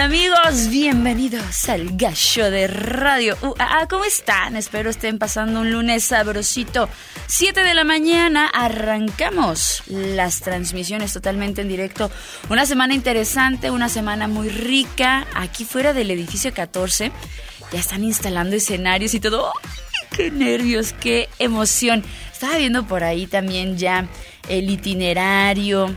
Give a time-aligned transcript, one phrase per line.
[0.00, 3.36] Amigos, bienvenidos al Gallo de Radio.
[3.42, 4.56] Uh, ah, ¿Cómo están?
[4.56, 6.88] Espero estén pasando un lunes sabrosito.
[7.26, 12.10] 7 de la mañana arrancamos las transmisiones totalmente en directo.
[12.48, 15.26] Una semana interesante, una semana muy rica.
[15.34, 17.12] Aquí fuera del edificio 14
[17.70, 19.52] ya están instalando escenarios y todo.
[20.16, 22.02] ¡Qué nervios, qué emoción!
[22.32, 24.08] Estaba viendo por ahí también ya
[24.48, 25.94] el itinerario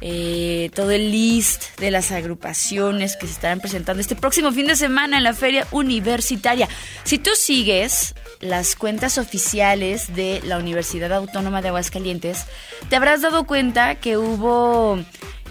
[0.00, 4.76] eh, todo el list de las agrupaciones que se estarán presentando este próximo fin de
[4.76, 6.68] semana en la feria universitaria.
[7.04, 12.46] Si tú sigues las cuentas oficiales de la Universidad Autónoma de Aguascalientes,
[12.88, 14.98] te habrás dado cuenta que hubo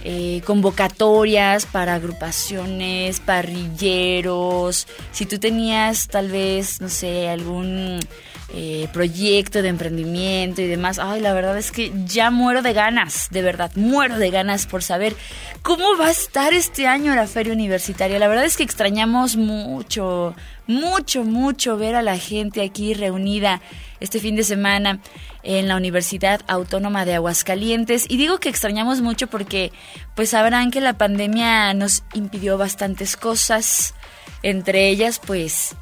[0.03, 8.00] eh, convocatorias para agrupaciones, parrilleros, si tú tenías tal vez, no sé, algún
[8.52, 10.97] eh, proyecto de emprendimiento y demás.
[10.97, 14.81] Ay, la verdad es que ya muero de ganas, de verdad, muero de ganas por
[14.81, 15.16] saber
[15.61, 18.17] cómo va a estar este año la feria universitaria.
[18.17, 23.61] La verdad es que extrañamos mucho, mucho, mucho ver a la gente aquí reunida
[24.00, 25.00] este fin de semana
[25.44, 28.05] en la Universidad Autónoma de Aguascalientes.
[28.09, 29.72] Y digo que extrañamos mucho porque
[30.16, 33.94] pues sabrán que la pandemia nos impidió bastantes cosas,
[34.42, 35.75] entre ellas pues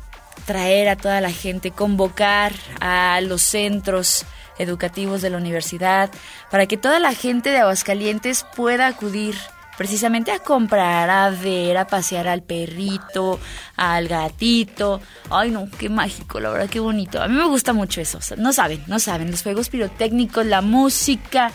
[0.45, 4.25] traer a toda la gente, convocar a los centros
[4.59, 6.09] educativos de la universidad,
[6.49, 9.35] para que toda la gente de Aguascalientes pueda acudir
[9.77, 13.39] precisamente a comprar, a ver, a pasear al perrito,
[13.75, 14.99] al gatito.
[15.29, 17.21] Ay, no, qué mágico, la verdad, qué bonito.
[17.21, 18.19] A mí me gusta mucho eso.
[18.37, 21.51] No saben, no saben, los juegos pirotécnicos, la música.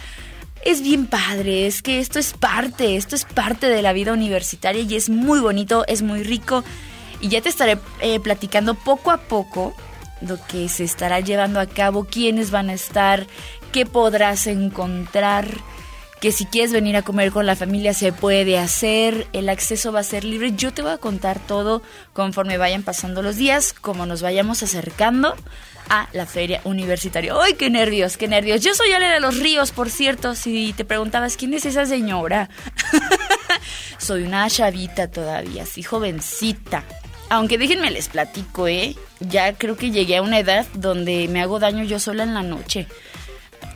[0.65, 4.83] Es bien padre, es que esto es parte, esto es parte de la vida universitaria
[4.83, 6.63] y es muy bonito, es muy rico
[7.23, 9.75] y ya te estaré eh, platicando poco a poco
[10.21, 13.27] lo que se estará llevando a cabo, quiénes van a estar,
[13.73, 15.49] qué podrás encontrar,
[16.21, 20.01] que si quieres venir a comer con la familia se puede hacer, el acceso va
[20.01, 20.53] a ser libre.
[20.55, 21.83] Yo te voy a contar todo
[22.13, 25.35] conforme vayan pasando los días, como nos vayamos acercando
[25.89, 27.35] a la feria universitaria.
[27.41, 28.61] ¡Ay, qué nervios, qué nervios!
[28.61, 32.49] Yo soy Ale de los Ríos, por cierto, si te preguntabas quién es esa señora.
[33.99, 36.85] soy una chavita todavía, así jovencita.
[37.33, 38.95] Aunque déjenme les platico, ¿eh?
[39.21, 42.43] Ya creo que llegué a una edad donde me hago daño yo sola en la
[42.43, 42.87] noche.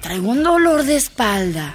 [0.03, 1.75] Traigo un dolor de espalda.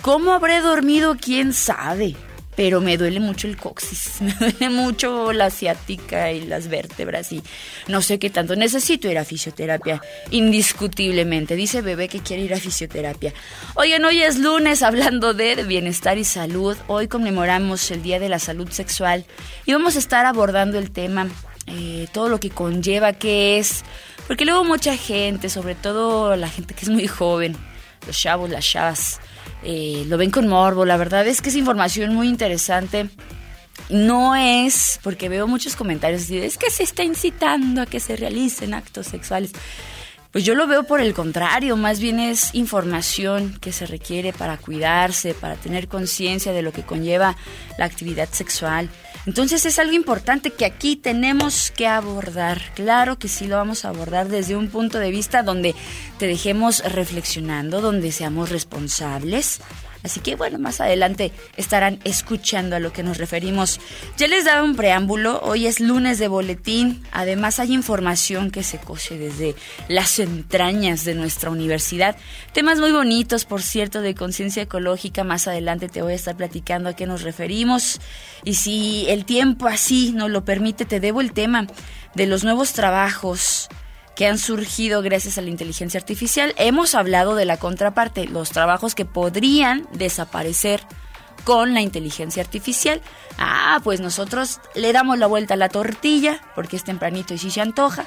[0.00, 1.18] ¿Cómo habré dormido?
[1.20, 2.16] ¿Quién sabe?
[2.58, 7.40] Pero me duele mucho el coxis, me duele mucho la ciática y las vértebras y
[7.86, 8.56] no sé qué tanto.
[8.56, 10.02] Necesito ir a fisioterapia,
[10.32, 11.54] indiscutiblemente.
[11.54, 13.32] Dice bebé que quiere ir a fisioterapia.
[13.76, 16.76] Oigan, hoy es lunes hablando de bienestar y salud.
[16.88, 19.24] Hoy conmemoramos el Día de la Salud Sexual
[19.64, 21.28] y vamos a estar abordando el tema,
[21.68, 23.84] eh, todo lo que conlleva, qué es,
[24.26, 27.56] porque luego mucha gente, sobre todo la gente que es muy joven,
[28.04, 29.20] los chavos, las chavas,
[29.70, 30.86] eh, lo ven con morbo.
[30.86, 33.10] La verdad es que es información muy interesante.
[33.90, 38.72] No es, porque veo muchos comentarios, es que se está incitando a que se realicen
[38.72, 39.52] actos sexuales.
[40.30, 44.58] Pues yo lo veo por el contrario, más bien es información que se requiere para
[44.58, 47.34] cuidarse, para tener conciencia de lo que conlleva
[47.78, 48.90] la actividad sexual.
[49.24, 52.60] Entonces es algo importante que aquí tenemos que abordar.
[52.74, 55.74] Claro que sí lo vamos a abordar desde un punto de vista donde
[56.18, 59.60] te dejemos reflexionando, donde seamos responsables
[60.02, 63.80] Así que bueno, más adelante estarán escuchando a lo que nos referimos.
[64.16, 68.78] Ya les daba un preámbulo, hoy es lunes de boletín, además hay información que se
[68.78, 69.54] cose desde
[69.88, 72.16] las entrañas de nuestra universidad.
[72.52, 76.88] Temas muy bonitos, por cierto, de conciencia ecológica, más adelante te voy a estar platicando
[76.88, 78.00] a qué nos referimos.
[78.44, 81.66] Y si el tiempo así nos lo permite, te debo el tema
[82.14, 83.68] de los nuevos trabajos
[84.18, 86.52] que han surgido gracias a la inteligencia artificial.
[86.58, 90.80] Hemos hablado de la contraparte, los trabajos que podrían desaparecer
[91.44, 93.00] con la inteligencia artificial.
[93.38, 97.52] Ah, pues nosotros le damos la vuelta a la tortilla, porque es tempranito y sí
[97.52, 98.06] se antoja,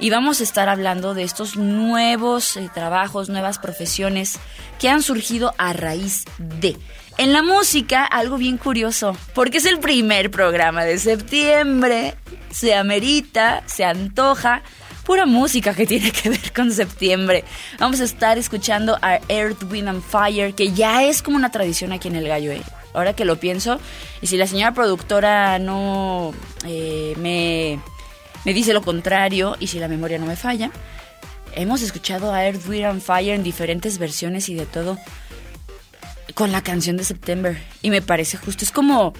[0.00, 4.40] y vamos a estar hablando de estos nuevos eh, trabajos, nuevas profesiones
[4.80, 6.76] que han surgido a raíz de.
[7.18, 12.16] En la música, algo bien curioso, porque es el primer programa de septiembre,
[12.50, 14.62] se amerita, se antoja
[15.12, 17.44] pura música que tiene que ver con septiembre.
[17.78, 21.92] Vamos a estar escuchando a Earth, Wind and Fire, que ya es como una tradición
[21.92, 22.50] aquí en El Gallo.
[22.50, 22.62] ¿eh?
[22.94, 23.78] Ahora que lo pienso,
[24.22, 26.32] y si la señora productora no
[26.64, 27.78] eh, me,
[28.46, 30.70] me dice lo contrario, y si la memoria no me falla,
[31.54, 34.96] hemos escuchado a Earth, Wind and Fire en diferentes versiones y de todo
[36.32, 37.62] con la canción de September.
[37.82, 39.12] Y me parece justo, es como,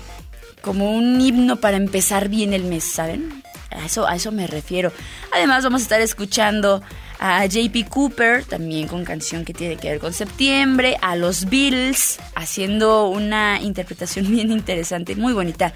[0.62, 3.42] como un himno para empezar bien el mes, ¿saben?
[3.76, 4.92] A eso, a eso me refiero.
[5.32, 6.82] Además vamos a estar escuchando
[7.18, 12.18] a JP Cooper, también con canción que tiene que ver con septiembre, a los Beatles,
[12.34, 15.72] haciendo una interpretación bien interesante, muy bonita,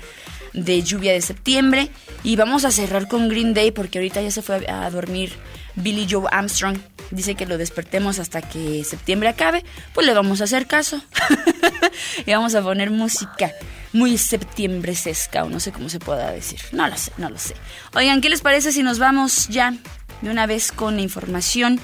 [0.53, 1.91] de lluvia de septiembre.
[2.25, 5.33] Y vamos a cerrar con Green Day porque ahorita ya se fue a dormir
[5.77, 6.79] Billy Joe Armstrong.
[7.11, 9.65] Dice que lo despertemos hasta que septiembre acabe.
[9.95, 11.01] Pues le vamos a hacer caso.
[12.27, 13.53] y vamos a poner música
[13.93, 16.61] muy septiembre sesca o no sé cómo se pueda decir.
[16.73, 17.55] No lo sé, no lo sé.
[17.95, 19.75] Oigan, ¿qué les parece si nos vamos ya
[20.21, 21.81] de una vez con la información?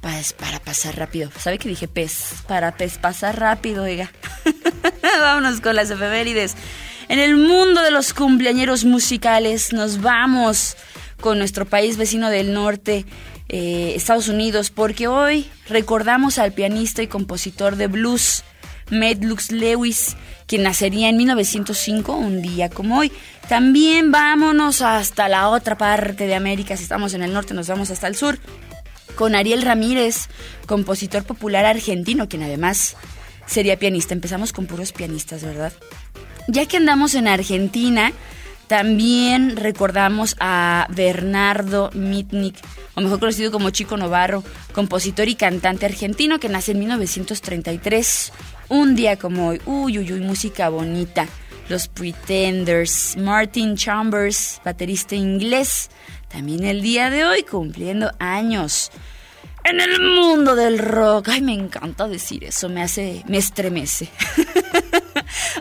[0.00, 1.30] Pues para pasar rápido.
[1.38, 2.34] ¿Sabe que dije pez?
[2.48, 4.10] Para pez pasar rápido, oiga.
[5.20, 6.56] Vámonos con las efemérides.
[7.08, 10.76] En el mundo de los cumpleañeros musicales nos vamos
[11.20, 13.06] con nuestro país vecino del norte,
[13.52, 18.44] eh, Estados Unidos, porque hoy recordamos al pianista y compositor de blues,
[18.90, 20.16] Medlux Lewis,
[20.46, 23.12] quien nacería en 1905, un día como hoy.
[23.48, 27.90] También vámonos hasta la otra parte de América, si estamos en el norte nos vamos
[27.90, 28.38] hasta el sur,
[29.16, 30.28] con Ariel Ramírez,
[30.66, 32.96] compositor popular argentino, quien además
[33.46, 34.14] sería pianista.
[34.14, 35.72] Empezamos con puros pianistas, ¿verdad?
[36.48, 38.12] Ya que andamos en Argentina,
[38.66, 42.56] también recordamos a Bernardo Mitnick,
[42.94, 44.42] o mejor conocido como Chico Novarro,
[44.72, 48.32] compositor y cantante argentino que nace en 1933.
[48.68, 51.26] Un día como hoy, uy, uy, uy, música bonita.
[51.68, 55.90] Los Pretenders, Martin Chambers, baterista inglés,
[56.28, 58.90] también el día de hoy cumpliendo años.
[59.64, 64.08] En el mundo del rock, ay, me encanta decir eso, me hace, me estremece.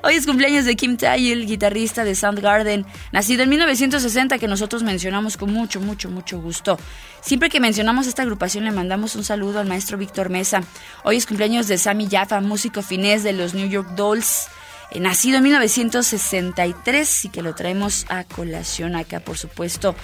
[0.04, 5.38] Hoy es cumpleaños de Kim Taeyil, guitarrista de Soundgarden, nacido en 1960 que nosotros mencionamos
[5.38, 6.80] con mucho, mucho, mucho gusto.
[7.22, 10.64] Siempre que mencionamos esta agrupación le mandamos un saludo al maestro Víctor Mesa.
[11.04, 14.48] Hoy es cumpleaños de Sammy Jaffa, músico finés de los New York Dolls.
[14.92, 19.96] Eh, nacido en 1963 y que lo traemos a colación acá, por supuesto.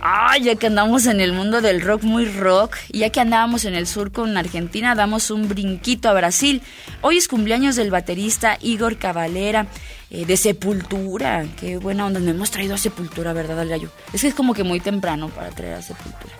[0.00, 3.64] Ay, ya que andamos en el mundo del rock muy rock, y ya que andábamos
[3.64, 6.60] en el sur con Argentina, damos un brinquito a Brasil.
[7.00, 9.66] Hoy es cumpleaños del baterista Igor Cavalera,
[10.10, 11.46] eh, de Sepultura.
[11.58, 13.90] Qué buena onda, nos hemos traído a Sepultura, ¿verdad, al gallo?
[14.12, 16.34] Es que es como que muy temprano para traer a Sepultura.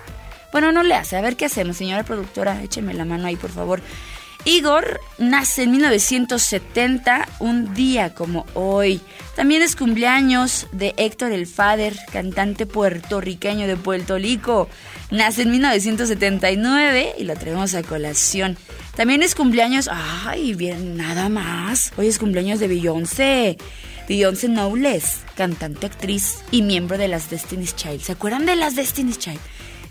[0.52, 3.50] Bueno, no le hace, a ver qué hacemos, señora productora, écheme la mano ahí, por
[3.50, 3.80] favor.
[4.46, 9.00] Igor nace en 1970, un día como hoy.
[9.34, 14.68] También es cumpleaños de Héctor El Fader, cantante puertorriqueño de Puerto Rico.
[15.10, 18.56] Nace en 1979 y lo traemos a colación.
[18.94, 21.92] También es cumpleaños, ay, bien, nada más.
[21.96, 23.58] Hoy es cumpleaños de Beyoncé.
[24.08, 28.00] Beyoncé Knowles, cantante, actriz y miembro de las Destiny's Child.
[28.00, 29.40] ¿Se acuerdan de las Destiny's Child?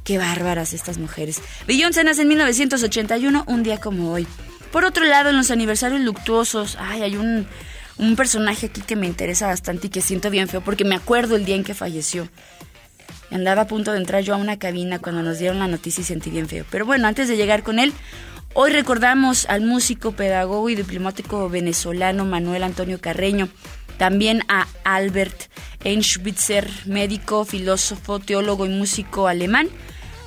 [0.05, 1.41] Qué bárbaras estas mujeres.
[1.65, 4.27] Beyoncé nace en 1981, un día como hoy.
[4.71, 7.47] Por otro lado, en los aniversarios luctuosos, ay, hay un,
[7.97, 11.35] un personaje aquí que me interesa bastante y que siento bien feo porque me acuerdo
[11.35, 12.29] el día en que falleció.
[13.31, 16.05] Andaba a punto de entrar yo a una cabina cuando nos dieron la noticia y
[16.05, 16.65] sentí bien feo.
[16.69, 17.91] Pero bueno, antes de llegar con él,
[18.53, 23.49] hoy recordamos al músico, pedagogo y diplomático venezolano Manuel Antonio Carreño.
[23.97, 25.49] También a Albert
[25.83, 29.69] Einschwitzer, médico, filósofo, teólogo y músico alemán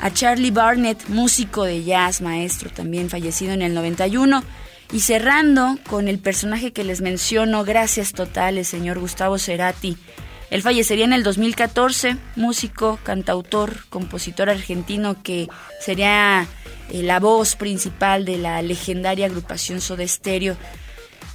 [0.00, 4.42] a Charlie Barnett, músico de jazz, maestro también fallecido en el 91.
[4.90, 9.98] Y cerrando con el personaje que les menciono, gracias totales, señor Gustavo Cerati.
[10.50, 15.46] Él fallecería en el 2014, músico, cantautor, compositor argentino que
[15.78, 16.46] sería
[16.90, 20.56] eh, la voz principal de la legendaria agrupación Soda Stereo.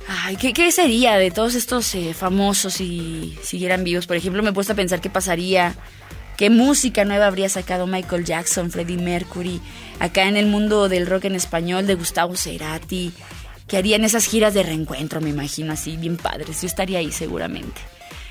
[0.08, 4.08] Ay, ¿qué, sería de todos estos eh, famosos si siguieran vivos?
[4.08, 5.75] Por ejemplo, me he puesto a pensar qué pasaría
[6.43, 9.62] qué música nueva habría sacado Michael Jackson, Freddie Mercury,
[10.00, 13.13] acá en el mundo del rock en español de Gustavo Cerati,
[13.65, 16.59] que harían esas giras de reencuentro, me imagino así, bien padres.
[16.59, 17.79] Yo estaría ahí seguramente.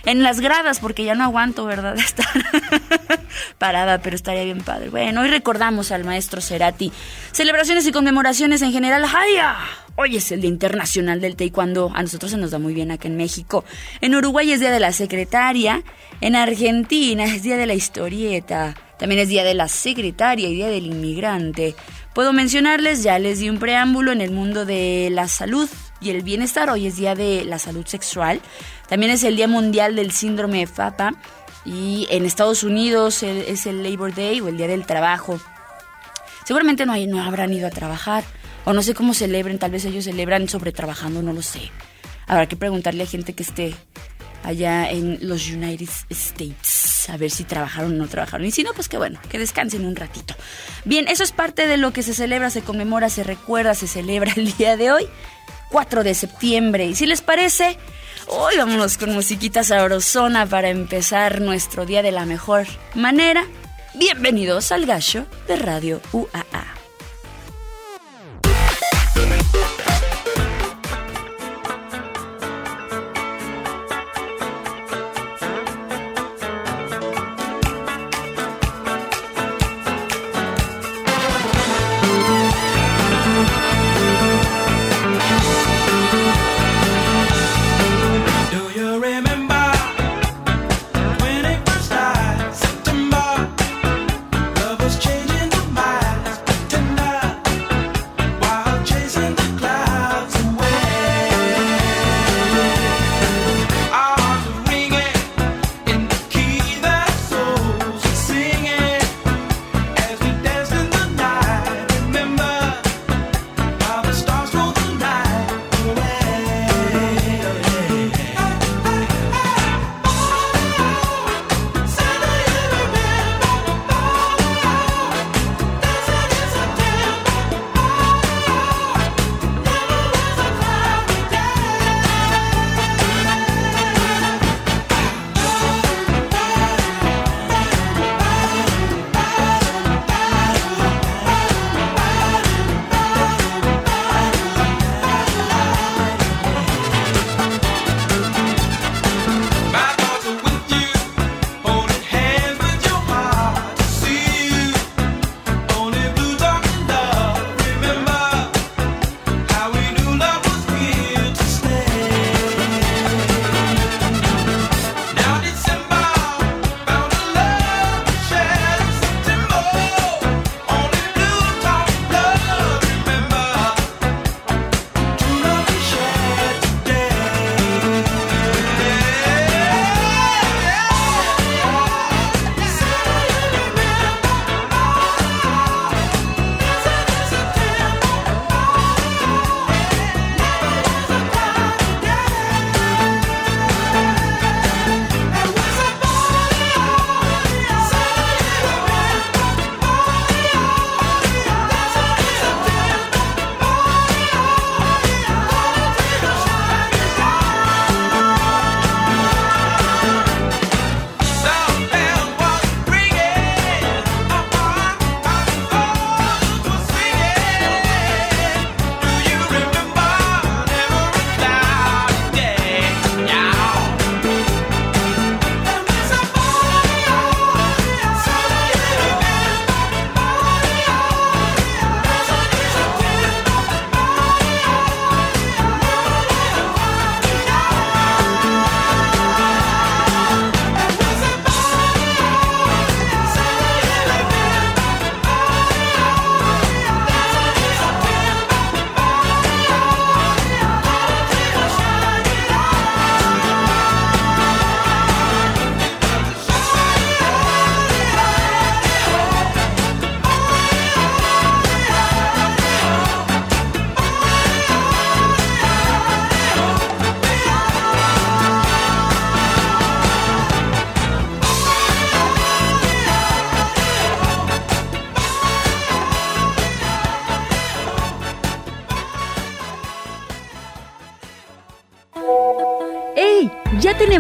[0.05, 1.97] En las gradas, porque ya no aguanto, ¿verdad?
[1.99, 2.27] Estar
[3.59, 4.91] parada, pero estaría bien padre.
[4.91, 6.93] Bueno, hoy recordamos al maestro Cerati.
[7.31, 9.05] Celebraciones y conmemoraciones en general.
[9.05, 9.57] ¡Haya!
[9.95, 11.93] Hoy es el Día Internacional del Taekwondo.
[11.95, 13.65] A nosotros se nos da muy bien acá en México.
[14.01, 15.83] En Uruguay es Día de la Secretaria.
[16.21, 18.75] En Argentina es Día de la Historieta.
[18.99, 21.77] También es Día de la Secretaria y Día del Inmigrante.
[22.15, 25.69] Puedo mencionarles, ya les di un preámbulo en el mundo de la salud
[26.03, 26.71] y el bienestar.
[26.71, 28.41] Hoy es Día de la Salud Sexual.
[28.89, 31.15] También es el Día Mundial del Síndrome de FAPA.
[31.65, 35.41] Y en Estados Unidos es el Labor Day o el Día del Trabajo.
[36.45, 38.25] Seguramente no, hay, no habrán ido a trabajar.
[38.65, 39.59] O no sé cómo celebren.
[39.59, 41.71] Tal vez ellos celebran sobre trabajando, no lo sé.
[42.27, 43.75] Habrá que preguntarle a gente que esté
[44.43, 46.82] allá en los United States.
[47.17, 48.47] Ver si trabajaron o no trabajaron.
[48.47, 50.35] Y si no, pues que bueno, que descansen un ratito.
[50.85, 54.33] Bien, eso es parte de lo que se celebra, se conmemora, se recuerda, se celebra
[54.37, 55.09] el día de hoy,
[55.71, 56.87] 4 de septiembre.
[56.87, 57.79] Y si les parece,
[58.29, 63.45] hoy vámonos con musiquita sabrosona para empezar nuestro día de la mejor manera.
[63.95, 66.82] Bienvenidos al gallo de Radio UAA.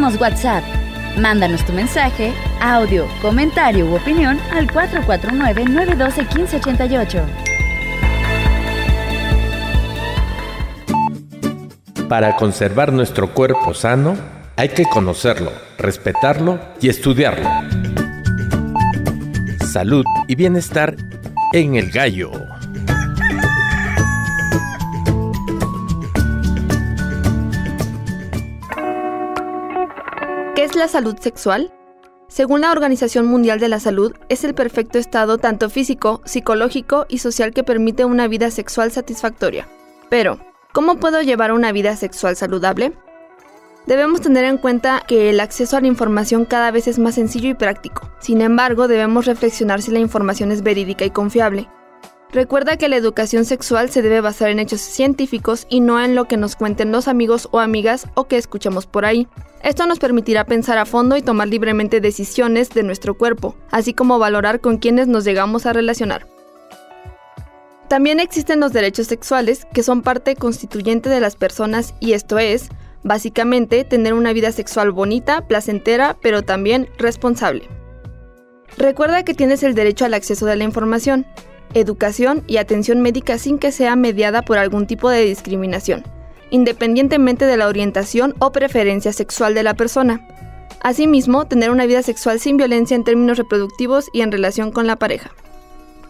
[0.02, 0.64] WhatsApp.
[1.16, 7.22] Mándanos tu mensaje, audio, comentario u opinión al 449-912-1588.
[12.08, 14.16] Para conservar nuestro cuerpo sano,
[14.56, 17.48] hay que conocerlo, respetarlo y estudiarlo.
[19.72, 20.96] Salud y bienestar
[21.52, 22.32] en el gallo.
[30.82, 31.72] La salud sexual?
[32.26, 37.18] Según la Organización Mundial de la Salud, es el perfecto estado tanto físico, psicológico y
[37.18, 39.68] social que permite una vida sexual satisfactoria.
[40.10, 40.40] Pero,
[40.72, 42.92] ¿cómo puedo llevar una vida sexual saludable?
[43.86, 47.48] Debemos tener en cuenta que el acceso a la información cada vez es más sencillo
[47.48, 48.10] y práctico.
[48.18, 51.68] Sin embargo, debemos reflexionar si la información es verídica y confiable.
[52.32, 56.24] Recuerda que la educación sexual se debe basar en hechos científicos y no en lo
[56.24, 59.28] que nos cuenten los amigos o amigas o que escuchamos por ahí.
[59.62, 64.18] Esto nos permitirá pensar a fondo y tomar libremente decisiones de nuestro cuerpo, así como
[64.18, 66.26] valorar con quienes nos llegamos a relacionar.
[67.88, 72.70] También existen los derechos sexuales, que son parte constituyente de las personas y esto es,
[73.02, 77.68] básicamente, tener una vida sexual bonita, placentera, pero también responsable.
[78.78, 81.26] Recuerda que tienes el derecho al acceso de la información,
[81.74, 86.04] educación y atención médica sin que sea mediada por algún tipo de discriminación,
[86.50, 90.26] independientemente de la orientación o preferencia sexual de la persona.
[90.82, 94.96] Asimismo, tener una vida sexual sin violencia en términos reproductivos y en relación con la
[94.96, 95.30] pareja.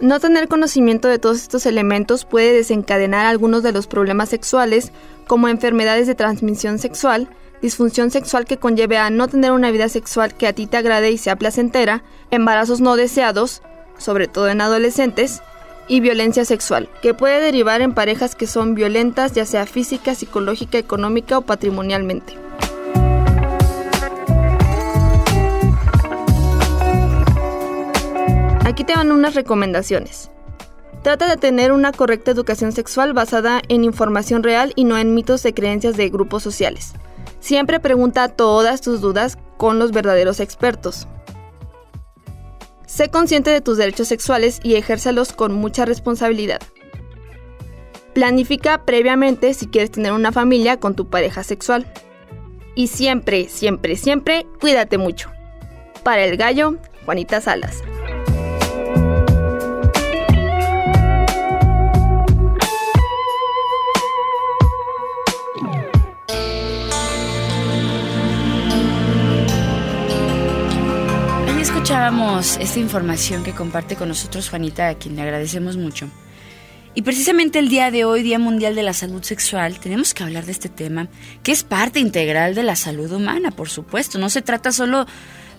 [0.01, 4.91] No tener conocimiento de todos estos elementos puede desencadenar algunos de los problemas sexuales,
[5.29, 7.29] como enfermedades de transmisión sexual,
[7.61, 11.13] disfunción sexual que conlleve a no tener una vida sexual que a ti te agrade
[11.13, 12.03] y sea placentera,
[12.33, 13.63] embarazos no deseados,
[13.97, 15.41] sobre todo en adolescentes,
[15.93, 20.79] y violencia sexual, que puede derivar en parejas que son violentas ya sea física, psicológica,
[20.79, 22.33] económica o patrimonialmente.
[28.65, 30.31] Aquí te van unas recomendaciones.
[31.03, 35.43] Trata de tener una correcta educación sexual basada en información real y no en mitos
[35.43, 36.95] de creencias de grupos sociales.
[37.41, 41.07] Siempre pregunta todas tus dudas con los verdaderos expertos.
[42.93, 46.61] Sé consciente de tus derechos sexuales y ejércelos con mucha responsabilidad.
[48.13, 51.91] Planifica previamente si quieres tener una familia con tu pareja sexual.
[52.75, 55.31] Y siempre, siempre, siempre, cuídate mucho.
[56.03, 57.83] Para el gallo, Juanita Salas.
[71.93, 76.09] Escuchábamos esta información que comparte con nosotros Juanita, a quien le agradecemos mucho.
[76.95, 80.47] Y precisamente el día de hoy, Día Mundial de la Salud Sexual, tenemos que hablar
[80.47, 81.09] de este tema,
[81.43, 84.19] que es parte integral de la salud humana, por supuesto.
[84.19, 85.05] No se trata solo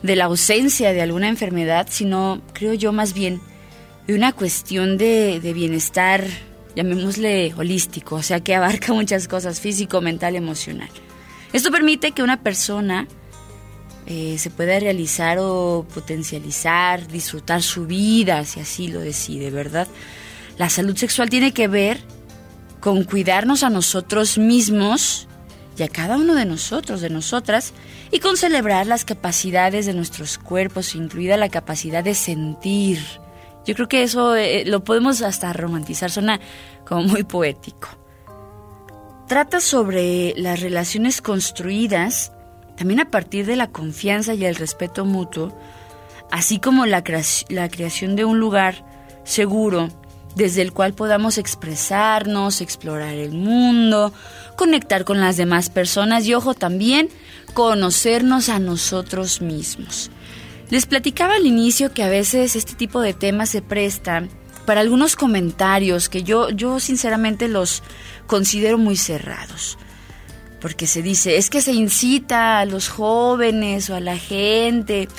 [0.01, 3.39] de la ausencia de alguna enfermedad, sino, creo yo, más bien
[4.07, 6.25] de una cuestión de, de bienestar,
[6.75, 10.89] llamémosle holístico, o sea, que abarca muchas cosas, físico, mental, emocional.
[11.53, 13.07] Esto permite que una persona
[14.05, 19.87] eh, se pueda realizar o potencializar, disfrutar su vida, si así lo decide, ¿verdad?
[20.57, 21.99] La salud sexual tiene que ver
[22.79, 25.27] con cuidarnos a nosotros mismos
[25.77, 27.73] y a cada uno de nosotros, de nosotras,
[28.11, 32.99] y con celebrar las capacidades de nuestros cuerpos, incluida la capacidad de sentir.
[33.65, 36.41] Yo creo que eso eh, lo podemos hasta romantizar, suena
[36.85, 37.87] como muy poético.
[39.27, 42.32] Trata sobre las relaciones construidas
[42.75, 45.55] también a partir de la confianza y el respeto mutuo,
[46.31, 48.85] así como la, creación de un lugar
[49.23, 49.89] seguro
[50.35, 54.11] desde el cual podamos expresarnos, explorar el mundo,
[54.55, 57.09] conectar con las demás personas y, ojo, también
[57.53, 60.09] conocernos a nosotros mismos.
[60.71, 64.29] Les platicaba al inicio que a veces este tipo de temas se prestan
[64.65, 67.83] para algunos comentarios que yo, yo sinceramente los
[68.25, 69.77] considero muy cerrados
[70.63, 75.09] porque se dice, es que se incita a los jóvenes o a la gente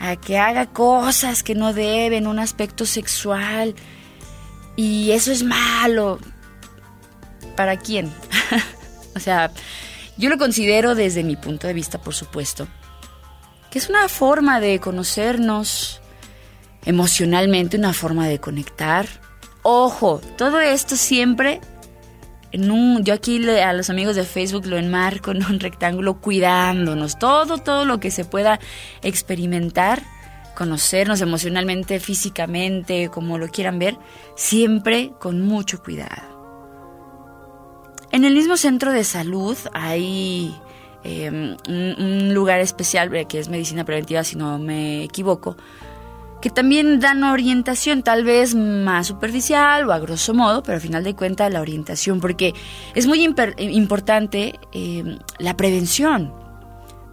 [0.00, 3.74] a que haga cosas que no deben, un aspecto sexual,
[4.74, 6.18] y eso es malo.
[7.56, 8.10] ¿Para quién?
[9.14, 9.50] o sea,
[10.16, 12.66] yo lo considero desde mi punto de vista, por supuesto,
[13.70, 16.00] que es una forma de conocernos
[16.86, 19.06] emocionalmente, una forma de conectar.
[19.60, 21.60] Ojo, todo esto siempre
[23.02, 27.84] yo aquí a los amigos de Facebook lo enmarco en un rectángulo cuidándonos, todo, todo
[27.84, 28.58] lo que se pueda
[29.02, 30.02] experimentar,
[30.54, 33.98] conocernos emocionalmente, físicamente, como lo quieran ver,
[34.34, 36.36] siempre con mucho cuidado.
[38.12, 40.54] En el mismo centro de salud hay
[41.04, 45.56] em, un lugar especial eh, que es medicina preventiva, si no me equivoco,
[46.46, 51.02] que también dan orientación, tal vez más superficial o a grosso modo, pero al final
[51.02, 52.54] de cuentas la orientación, porque
[52.94, 56.32] es muy importante em, la prevención,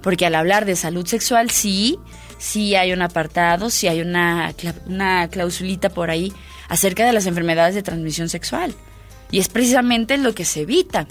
[0.04, 1.98] porque al hablar de salud sexual sí,
[2.38, 4.54] sí hay un apartado, sí hay una,
[4.86, 6.32] una clausulita por ahí
[6.69, 8.76] acerca de las enfermedades de transmisión sexual.
[9.32, 11.08] Y es precisamente lo que se evita,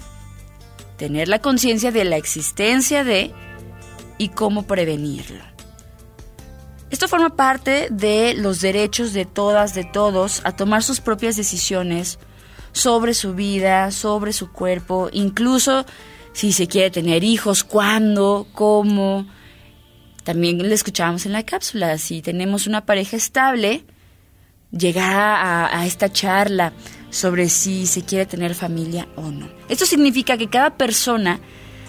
[0.97, 3.33] tener la conciencia de la existencia de
[4.17, 5.52] y cómo prevenirlo.
[7.03, 12.21] Esto forma parte de los derechos de todas, de todos, a tomar sus propias decisiones
[12.71, 15.85] sobre su vida, sobre su cuerpo, incluso
[16.33, 19.27] si se quiere tener hijos, cuándo, cómo.
[20.23, 23.85] También le escuchábamos en la cápsula, si tenemos una pareja estable,
[24.71, 26.73] llegar a, a esta charla
[27.11, 29.49] sobre si se quiere tener familia o no.
[29.69, 31.41] Esto significa que cada persona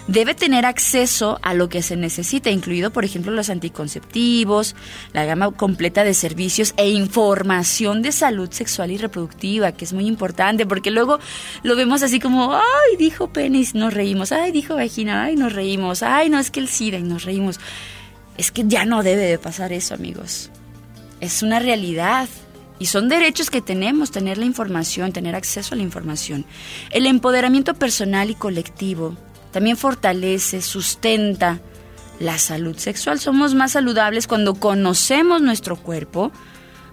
[0.06, 4.76] debe tener acceso a lo que se necesita, incluido, por ejemplo, los anticonceptivos,
[5.12, 10.06] la gama completa de servicios e información de salud sexual y reproductiva, que es muy
[10.06, 11.18] importante, porque luego
[11.62, 16.02] lo vemos así como, ay, dijo penis, nos reímos, ay, dijo vagina, ay, nos reímos,
[16.02, 17.58] ay, no es que el SIDA y nos reímos.
[18.36, 20.50] Es que ya no debe de pasar eso, amigos.
[21.20, 22.28] Es una realidad.
[22.80, 26.44] Y son derechos que tenemos, tener la información, tener acceso a la información.
[26.90, 29.16] El empoderamiento personal y colectivo
[29.54, 31.60] también fortalece, sustenta
[32.18, 33.20] la salud sexual.
[33.20, 36.32] Somos más saludables cuando conocemos nuestro cuerpo,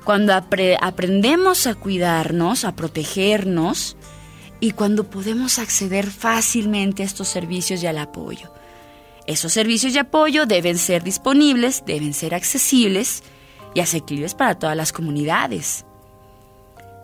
[0.04, 3.98] cuando aprendemos a cuidarnos, a protegernos
[4.60, 8.54] y cuando podemos acceder fácilmente a estos servicios y al apoyo.
[9.26, 13.24] Esos servicios y apoyo deben ser disponibles, deben ser accesibles
[13.74, 15.84] y asequibles para todas las comunidades.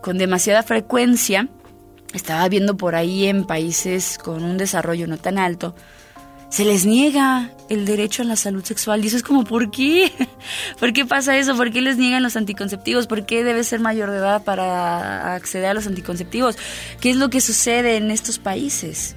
[0.02, 1.48] Con demasiada frecuencia,
[2.18, 5.74] estaba viendo por ahí en países con un desarrollo no tan alto,
[6.50, 9.04] se les niega el derecho a la salud sexual.
[9.04, 10.10] Y eso es como, ¿por qué?
[10.80, 11.56] ¿Por qué pasa eso?
[11.56, 13.06] ¿Por qué les niegan los anticonceptivos?
[13.06, 16.56] ¿Por qué debe ser mayor de edad para acceder a los anticonceptivos?
[17.00, 19.14] ¿Qué es lo que sucede en estos países?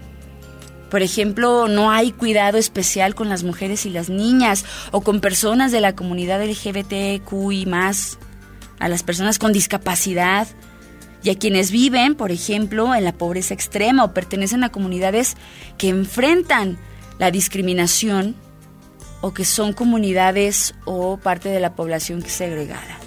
[0.89, 5.71] Por ejemplo, no hay cuidado especial con las mujeres y las niñas o con personas
[5.71, 8.19] de la comunidad LGBTQI más,
[8.77, 10.47] a las personas con discapacidad
[11.23, 15.35] y a quienes viven, por ejemplo, en la pobreza extrema o pertenecen a comunidades
[15.77, 16.77] que enfrentan
[17.19, 18.35] la discriminación
[19.21, 22.99] o que son comunidades o parte de la población segregada.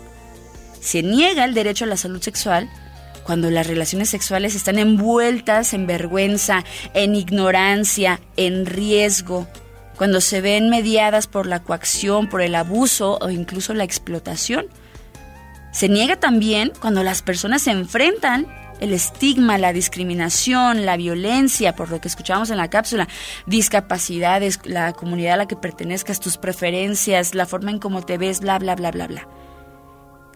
[0.81, 2.71] Se niega el derecho a la salud sexual
[3.25, 9.49] cuando las relaciones sexuales están envueltas en vergüenza, en ignorancia, en riesgo,
[9.97, 14.67] cuando se ven mediadas por la coacción, por el abuso o incluso la explotación.
[15.75, 18.47] Se niega también cuando las personas se enfrentan
[18.79, 23.09] el estigma, la discriminación, la violencia, por lo que escuchábamos en la cápsula,
[23.47, 28.39] discapacidades, la comunidad a la que pertenezcas, tus preferencias, la forma en cómo te ves,
[28.39, 29.29] bla, bla, bla, bla, bla.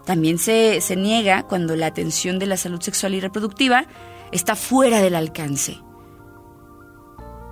[0.05, 3.85] También se, se niega cuando la atención de la salud sexual y reproductiva
[4.33, 5.77] está fuera del alcance,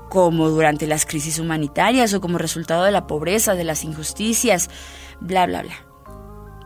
[0.09, 4.69] como durante las crisis humanitarias o como resultado de la pobreza, de las injusticias,
[5.21, 5.86] bla, bla, bla.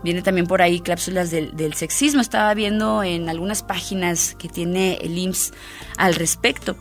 [0.03, 2.21] Viene también por ahí cláusulas del, del, sexismo.
[2.21, 5.53] Estaba viendo en algunas páginas que tiene el IMSS
[5.97, 6.75] al respecto.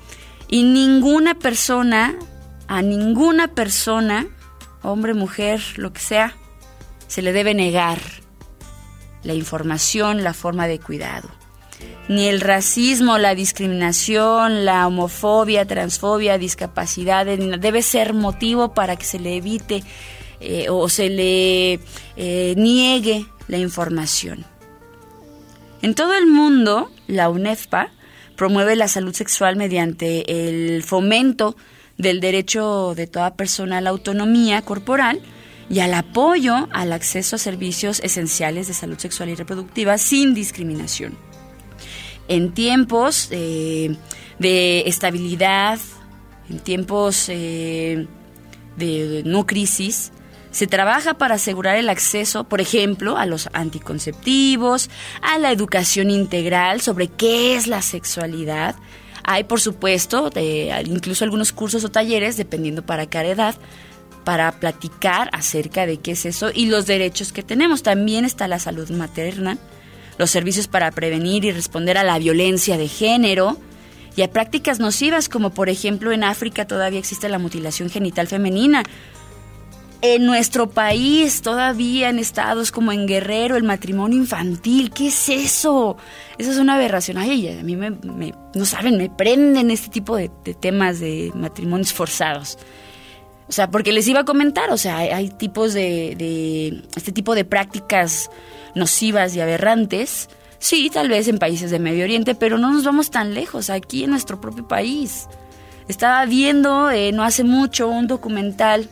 [0.48, 2.16] Y ninguna persona,
[2.66, 4.26] a ninguna persona,
[4.82, 6.34] hombre, mujer, lo que sea,
[7.06, 7.98] se le debe negar
[9.22, 11.28] la información, la forma de cuidado.
[12.08, 19.18] Ni el racismo, la discriminación, la homofobia, transfobia, discapacidad debe ser motivo para que se
[19.18, 19.84] le evite
[20.40, 21.80] eh, o se le
[22.16, 24.44] eh, niegue la información.
[25.82, 27.90] En todo el mundo, la UNEFPA
[28.36, 31.56] promueve la salud sexual mediante el fomento
[31.98, 35.20] del derecho de toda persona a la autonomía corporal,
[35.70, 41.16] y al apoyo al acceso a servicios esenciales de salud sexual y reproductiva sin discriminación.
[42.26, 43.96] En tiempos eh,
[44.40, 45.78] de estabilidad,
[46.48, 48.06] en tiempos de
[49.24, 50.12] no crisis,
[50.50, 54.90] se trabaja para asegurar el acceso, por ejemplo, a los anticonceptivos,
[55.22, 58.74] a la educación integral sobre qué es la sexualidad.
[59.22, 60.30] Hay, por supuesto,
[60.86, 63.54] incluso algunos cursos o talleres, dependiendo para cada edad,
[64.24, 67.82] para platicar acerca de qué es eso y los derechos que tenemos.
[67.82, 69.56] También está la salud materna,
[70.18, 73.56] los servicios para prevenir y responder a la violencia de género
[74.16, 78.82] y a prácticas nocivas como por ejemplo en África todavía existe la mutilación genital femenina.
[80.02, 85.98] En nuestro país, todavía en estados como en Guerrero, el matrimonio infantil, ¿qué es eso?
[86.38, 87.18] Eso es una aberración.
[87.18, 87.90] Ay, a mí me,
[88.54, 92.56] no saben, me prenden este tipo de temas de matrimonios forzados.
[93.50, 97.34] O sea, porque les iba a comentar, o sea, hay, tipos de, de, este tipo
[97.34, 98.30] de prácticas
[98.76, 100.30] nocivas y aberrantes.
[100.60, 104.04] Sí, tal vez en países de Medio Oriente, pero no nos vamos tan lejos, aquí
[104.04, 105.26] en nuestro propio país.
[105.88, 108.88] Estaba viendo eh, no hace mucho un documental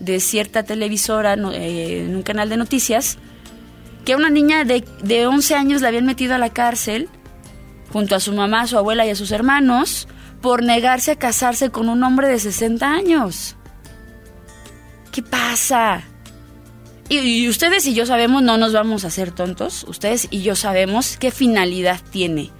[0.00, 3.18] de cierta televisora eh, en un canal de noticias
[4.04, 7.08] que a una niña de, de 11 años la habían metido a la cárcel
[7.92, 10.08] junto a su mamá, su abuela y a sus hermanos
[10.40, 13.56] por negarse a casarse con un hombre de 60 años.
[15.10, 16.02] ¿Qué pasa?
[17.08, 21.16] Y, ustedes y yo sabemos, no nos vamos a hacer tontos, ustedes y yo sabemos
[21.18, 22.50] qué finalidad tiene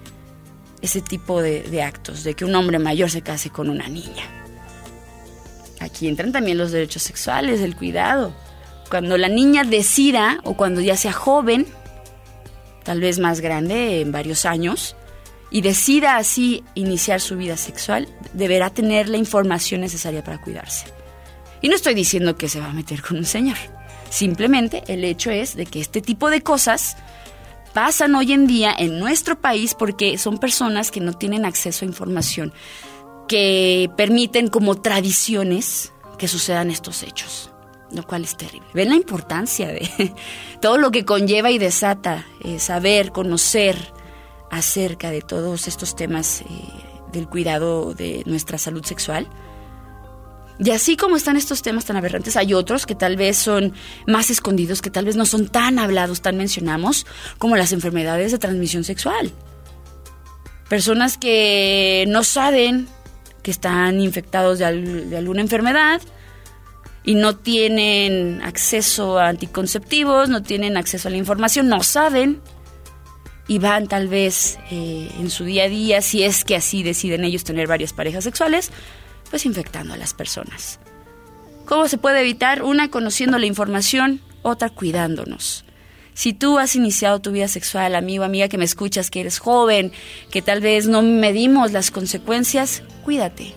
[0.83, 4.44] ese tipo de, actos, de que un hombre mayor se case con una niña.
[5.85, 8.35] Aquí entran también los derechos sexuales, el cuidado.
[8.89, 11.67] Cuando la niña decida, o cuando ya sea joven,
[12.85, 14.97] tal vez más grande, en varios años,
[15.51, 20.87] y decida así iniciar su vida sexual, deberá tener la información necesaria para cuidarse.
[21.61, 23.59] Y no estoy diciendo que se va a meter con un señor.
[24.09, 26.97] Simplemente el hecho es de que este tipo de cosas
[27.75, 31.89] pasan hoy en día en nuestro país porque son personas que no tienen acceso a
[31.89, 32.55] información
[33.27, 37.51] que permiten como tradiciones que sucedan estos hechos,
[37.91, 38.69] lo cual es terrible.
[38.75, 40.15] Ven la importancia de
[40.61, 43.77] todo lo que conlleva y desata eh, saber, conocer
[44.51, 46.45] acerca de todos estos temas eh,
[47.13, 49.29] del cuidado de nuestra salud sexual.
[50.59, 53.73] Y así como están estos temas tan aberrantes, hay otros que tal vez son
[54.07, 57.07] más escondidos, que tal vez no son tan hablados, tan mencionamos,
[57.39, 59.33] como las enfermedades de transmisión sexual.
[60.69, 62.89] Personas que no saben
[63.45, 64.67] que están infectados de,
[65.17, 66.01] alguna enfermedad
[67.05, 72.41] y no tienen acceso a anticonceptivos, no tienen acceso a la información, no saben
[73.47, 77.23] y van tal vez eh, en su día a día, si es que así deciden
[77.25, 78.73] ellos tener varias parejas sexuales,
[79.29, 80.81] pues infectando a las personas.
[81.67, 82.63] ¿Cómo se puede evitar?
[82.63, 85.65] Una, conociendo la información, otra, cuidándonos.
[86.15, 89.93] Si tú has iniciado tu vida sexual, amigo, amiga que me escuchas, que eres joven,
[90.31, 93.53] que tal vez no medimos las consecuencias, cuídate.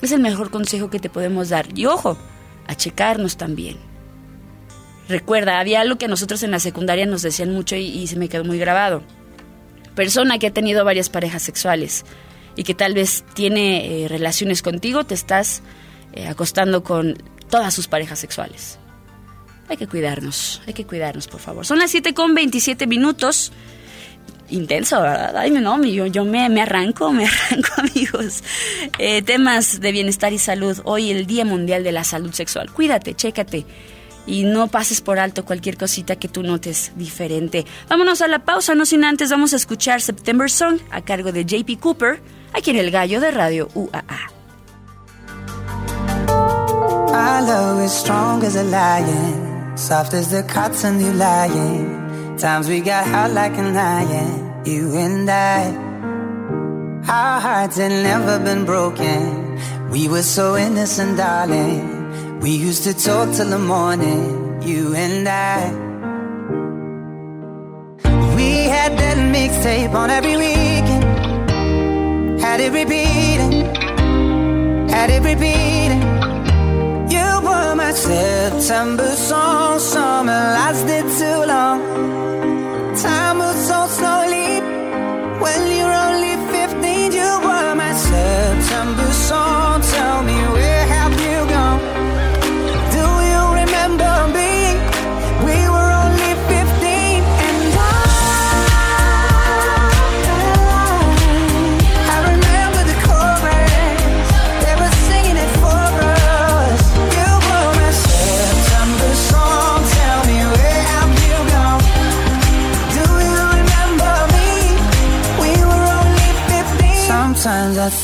[0.00, 1.66] Es el mejor consejo que te podemos dar.
[1.78, 2.18] Y ojo,
[2.66, 3.76] a checarnos también.
[5.08, 8.44] Recuerda, había algo que nosotros en la secundaria nos decían mucho y, se me quedó
[8.44, 9.02] muy grabado.
[9.94, 12.04] Persona que ha tenido varias parejas sexuales
[12.56, 15.62] y que tal vez tiene eh, relaciones contigo, te estás
[16.14, 18.78] eh, acostando con todas sus parejas sexuales.
[19.68, 21.64] Hay que cuidarnos, hay que cuidarnos, por favor.
[21.64, 23.52] Son las 7 con 27 minutos.
[24.50, 25.36] Intenso, ¿verdad?
[25.36, 28.42] Ay, no, yo, yo me, me arranco, me arranco, amigos.
[28.98, 30.78] Eh, temas de bienestar y salud.
[30.84, 32.70] Hoy el Día Mundial de la Salud Sexual.
[32.70, 33.64] Cuídate, chécate
[34.26, 37.66] y no pases por alto cualquier cosita que tú notes diferente.
[37.88, 41.44] Vámonos a la pausa, no sin antes vamos a escuchar September Song a cargo de
[41.44, 42.20] JP Cooper,
[42.52, 44.30] aquí en el gallo de Radio UAA.
[49.82, 52.36] Soft as the cotton you lying.
[52.38, 55.74] Times we got hot like an iron, you and I.
[57.08, 59.58] Our hearts had never been broken.
[59.90, 62.38] We were so innocent, darling.
[62.38, 65.72] We used to talk till the morning, you and I.
[68.36, 71.04] We had that mixtape on every weekend.
[72.40, 73.64] Had it repeating,
[74.88, 76.11] had it repeating
[77.76, 79.78] my September song.
[79.78, 81.78] Summer lasted too long.
[83.02, 84.60] Time moves so slowly.
[85.44, 89.61] When you're only 15, you were my September song.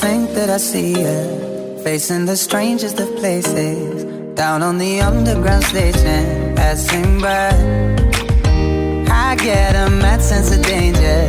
[0.01, 4.05] Think that I see you facing the strangest of places.
[4.35, 7.49] Down on the underground station, passing by.
[9.11, 11.21] I get a mad sense of danger.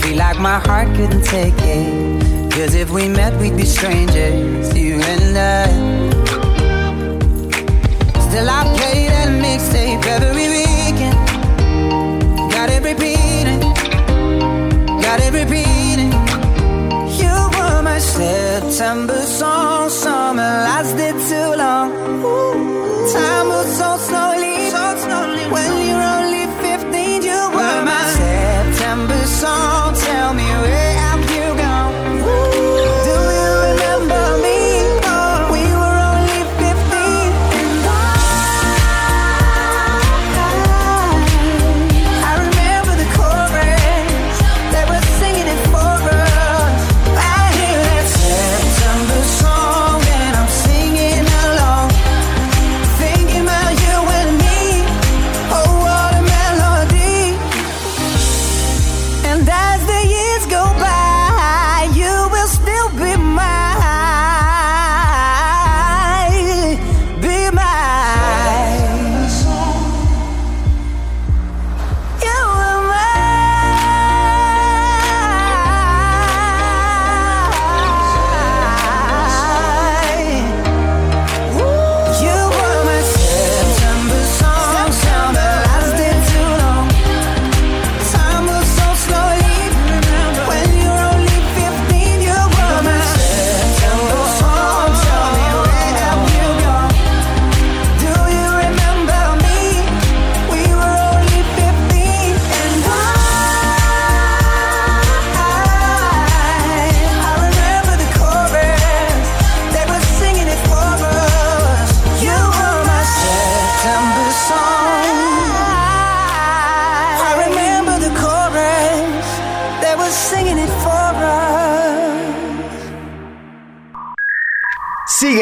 [0.00, 2.52] Feel like my heart couldn't take it.
[2.52, 5.66] Cause if we met, we'd be strangers, you and I.
[8.26, 11.16] Still, I play that mixtape every weekend.
[12.52, 13.60] Got it repeating,
[15.00, 15.81] got it repeating.
[24.08, 24.70] Slowly.
[24.70, 29.94] So slowly when you're only 15, you were my September song.
[29.94, 30.48] Tell me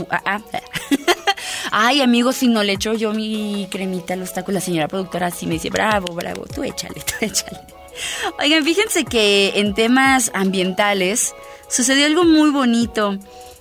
[1.71, 5.47] Ay, amigos, si no le echo yo mi cremita los tacos, la señora productora así
[5.47, 7.59] me dice, bravo, bravo, tú échale, tú échale.
[8.39, 11.33] Oigan, fíjense que en temas ambientales
[11.67, 13.17] sucedió algo muy bonito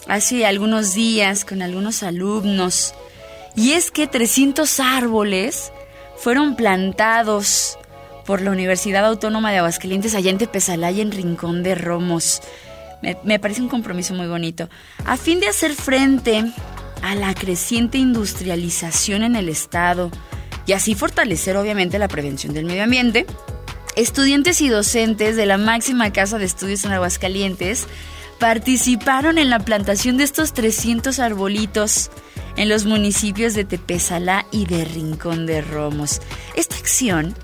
[0.08, 2.92] hace algunos días con algunos alumnos.
[3.56, 5.72] Y es que 300 árboles
[6.18, 7.78] fueron plantados
[8.26, 12.40] por la Universidad Autónoma de Aguascalientes allá en Tepezalá en Rincón de Romos.
[13.02, 14.68] Me, me, parece un compromiso muy bonito.
[15.04, 16.44] A fin de hacer frente
[17.02, 20.10] a la creciente industrialización en el Estado
[20.66, 23.26] y así fortalecer obviamente la prevención del medio ambiente,
[23.96, 27.86] estudiantes y docentes de la máxima casa de estudios en Aguascalientes
[28.38, 32.10] participaron en la plantación de estos 300 arbolitos
[32.56, 36.20] en los municipios de Tepezalá y de Rincón de Romos.
[36.54, 37.34] Esta acción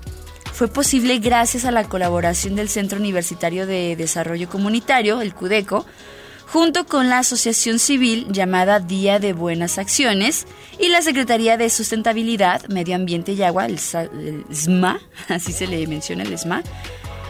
[0.57, 5.85] fue posible gracias a la colaboración del Centro Universitario de Desarrollo Comunitario, el CUDECO,
[6.47, 10.47] junto con la asociación civil llamada Día de Buenas Acciones
[10.79, 16.23] y la Secretaría de Sustentabilidad, Medio Ambiente y Agua, el, SMA, así se le menciona
[16.23, 16.63] el SMA.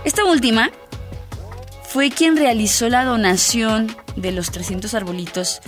[0.05, 0.71] Esta última
[1.83, 5.59] fue quien realizó la donación de los 300 arbolitos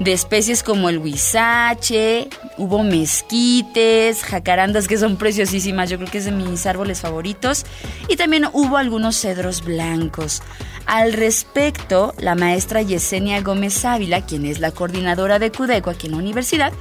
[0.00, 2.28] de especies como el huizache,
[2.58, 7.64] hubo mezquites, jacarandas que son preciosísimas, yo creo que es de mis árboles favoritos,
[8.08, 10.42] y también hubo algunos cedros blancos.
[10.84, 16.12] Al respecto, la maestra Yesenia Gómez Ávila, quien es la coordinadora de Cudeco aquí en
[16.12, 16.72] la universidad,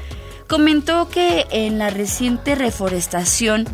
[0.47, 3.65] comentó que en la reciente reforestación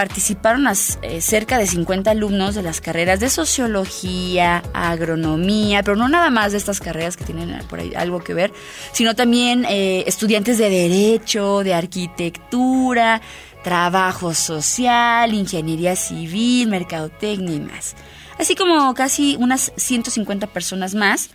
[0.00, 0.66] participaron
[1.02, 6.52] eh, cerca de 50 alumnos de las carreras de sociología, agronomía, pero no nada más
[6.52, 8.50] de estas carreras que tienen por ahí algo que ver,
[8.92, 13.20] sino también eh, estudiantes de derecho, de arquitectura,
[13.62, 17.94] trabajo social, ingeniería civil, mercadotecnia y más.
[18.38, 21.28] Así como casi unas 150 personas más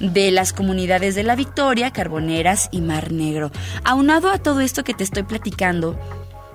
[0.00, 3.52] de las comunidades de La Victoria, Carboneras y Mar Negro.
[3.84, 5.96] Aunado a todo esto que te estoy platicando,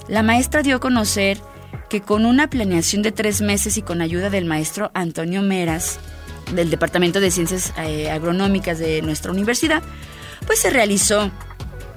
[0.09, 1.39] la maestra dio a conocer
[1.93, 5.99] que con una planeación de tres meses y con ayuda del maestro Antonio Meras,
[6.55, 9.83] del Departamento de Ciencias eh, Agronómicas de nuestra universidad,
[10.47, 11.29] pues se realizó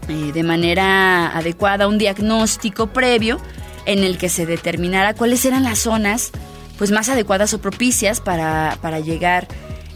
[0.08, 3.40] eh, de manera adecuada un diagnóstico previo
[3.86, 6.30] en el que se determinara cuáles eran las zonas
[6.76, 9.48] pues más adecuadas o propicias para, para llegar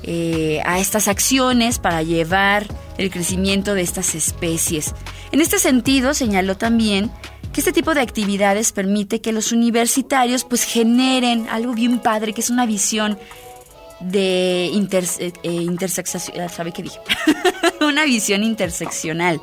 [0.02, 4.94] eh, a estas acciones, para llevar el crecimiento de estas especies.
[5.30, 7.10] En este sentido, señaló también
[7.52, 12.40] que este tipo de actividades permite que los universitarios pues generen algo bien padre, que
[12.40, 13.18] es una visión
[14.00, 17.00] de eh, intersección, ¿sabe qué dije?
[17.80, 19.40] una visión interseccional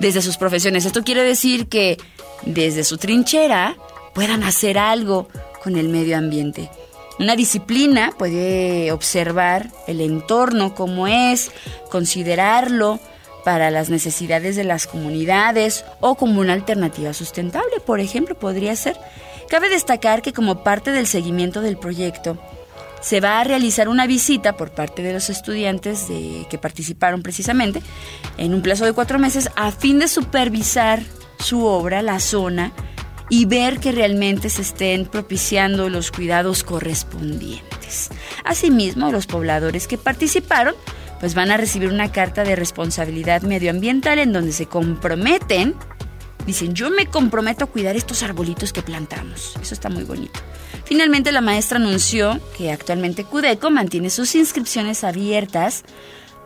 [0.00, 0.84] desde sus profesiones.
[0.84, 1.98] Esto quiere decir que
[2.42, 3.76] desde su trinchera
[4.14, 5.28] puedan hacer algo
[5.62, 6.70] con el medio ambiente.
[7.18, 11.50] Una disciplina puede observar el entorno como es,
[11.90, 12.98] considerarlo,
[13.44, 18.96] para las necesidades de las comunidades o como una alternativa sustentable, por ejemplo, podría ser.
[19.48, 22.38] Cabe destacar que como parte del seguimiento del proyecto,
[23.00, 26.06] se va a realizar una visita por parte de los estudiantes
[26.48, 27.82] que participaron precisamente
[28.36, 31.02] en un plazo de cuatro meses a fin de supervisar
[31.38, 32.72] su obra, la zona,
[33.30, 38.10] y ver que realmente se estén propiciando los cuidados correspondientes.
[38.44, 40.74] Asimismo, los pobladores que participaron
[41.20, 45.76] pues van a recibir una carta de responsabilidad medioambiental en donde se comprometen,
[46.46, 49.54] dicen, yo me comprometo a cuidar estos arbolitos que plantamos.
[49.60, 50.40] Eso está muy bonito.
[50.84, 55.84] Finalmente la maestra anunció que actualmente Cudeco mantiene sus inscripciones abiertas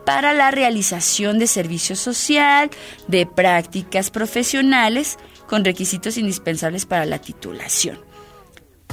[0.05, 2.69] para la realización de servicio social,
[3.07, 5.17] de prácticas profesionales,
[5.47, 8.04] con requisitos indispensables para la titulación.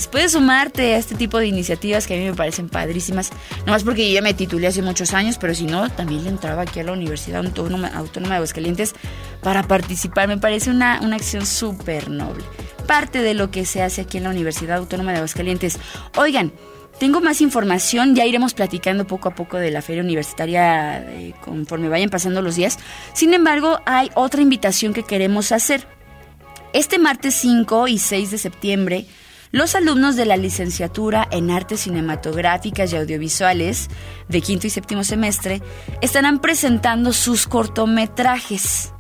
[0.07, 3.32] Puedes sumarte a este tipo de iniciativas que a mí me parecen padrísimas,
[3.66, 6.30] no más porque yo ya me titulé hace muchos años, pero si no, también le
[6.30, 8.93] entraba aquí a la Universidad Autónoma, Autónoma de Aguascalientes
[9.41, 10.28] para participar.
[10.28, 12.43] Me parece una, una acción súper noble.
[12.88, 15.80] Parte de lo que se hace aquí en la Universidad Autónoma de Aguascalientes.
[16.18, 16.53] Oigan,
[16.99, 21.88] tengo más información, ya iremos platicando poco a poco de la feria universitaria eh, conforme
[21.88, 22.78] vayan pasando los días.
[23.14, 25.88] Sin embargo, hay otra invitación que queremos hacer.
[26.72, 29.05] Este martes 5 y 6 de septiembre,
[29.51, 33.89] los alumnos de la licenciatura en Artes Cinematográficas y Audiovisuales
[34.28, 35.63] de quinto y séptimo semestre
[36.01, 38.93] estarán presentando sus cortometrajes.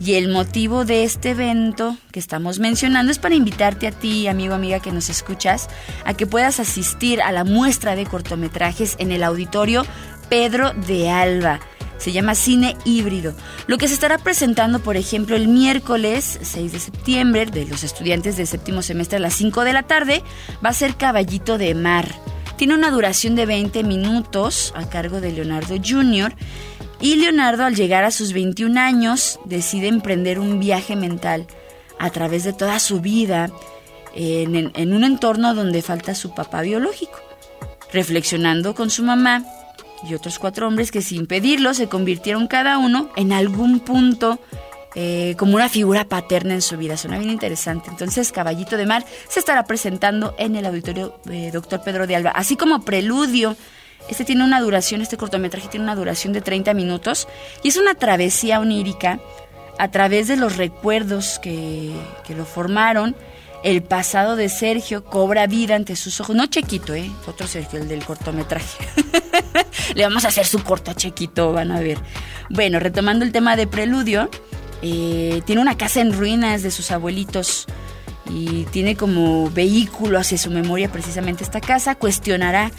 [0.00, 4.54] Y el motivo de este evento que estamos mencionando es para invitarte a ti, amigo,
[4.54, 5.68] amiga que nos escuchas,
[6.04, 9.86] a que puedas asistir a la muestra de cortometrajes en el auditorio
[10.28, 11.60] Pedro de Alba.
[12.02, 13.32] Se llama Cine Híbrido.
[13.68, 18.36] Lo que se estará presentando, por ejemplo, el miércoles 6 de septiembre de los estudiantes
[18.36, 20.24] del séptimo semestre a las 5 de la tarde
[20.64, 22.08] va a ser Caballito de Mar.
[22.56, 26.34] Tiene una duración de 20 minutos a cargo de Leonardo Jr.
[27.00, 31.46] Y Leonardo, al llegar a sus 21 años, decide emprender un viaje mental
[32.00, 33.52] a través de toda su vida
[34.12, 37.20] en, un entorno donde falta su papá biológico,
[37.92, 39.44] reflexionando con su mamá
[40.08, 44.38] y otros cuatro hombres que sin pedirlo se convirtieron cada uno en algún punto
[44.94, 46.96] eh, como una figura paterna en su vida.
[46.96, 47.88] Suena bien interesante.
[47.90, 52.30] Entonces, Caballito de Mar se estará presentando en el auditorio eh, Doctor Pedro de Alba,
[52.30, 53.56] así como Preludio.
[54.08, 57.28] Este tiene una duración, este cortometraje tiene una duración de 30 minutos
[57.62, 59.20] y es una travesía onírica
[59.78, 61.92] a través de los recuerdos que,
[62.26, 63.14] que lo formaron
[63.62, 66.34] el pasado de Sergio cobra vida ante sus ojos.
[66.34, 67.10] No Chequito, ¿eh?
[67.26, 68.84] Otro Sergio, el del cortometraje.
[69.94, 71.98] Le vamos a hacer su corto Chequito, van a ver.
[72.50, 74.28] Bueno, retomando el tema de Preludio,
[74.82, 77.66] eh, tiene una casa en ruinas de sus abuelitos
[78.30, 81.94] y tiene como vehículo hacia su memoria precisamente esta casa.
[81.94, 82.70] Cuestionará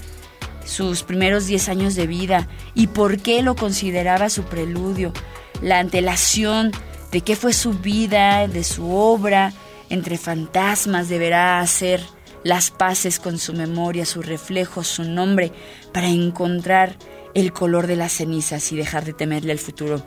[0.65, 5.13] sus primeros 10 años de vida y por qué lo consideraba su preludio,
[5.61, 6.71] la antelación
[7.11, 9.53] de qué fue su vida, de su obra,
[9.89, 12.01] entre fantasmas deberá hacer
[12.43, 15.51] las paces con su memoria, su reflejo, su nombre,
[15.93, 16.95] para encontrar
[17.33, 20.03] el color de las cenizas y dejar de temerle al futuro.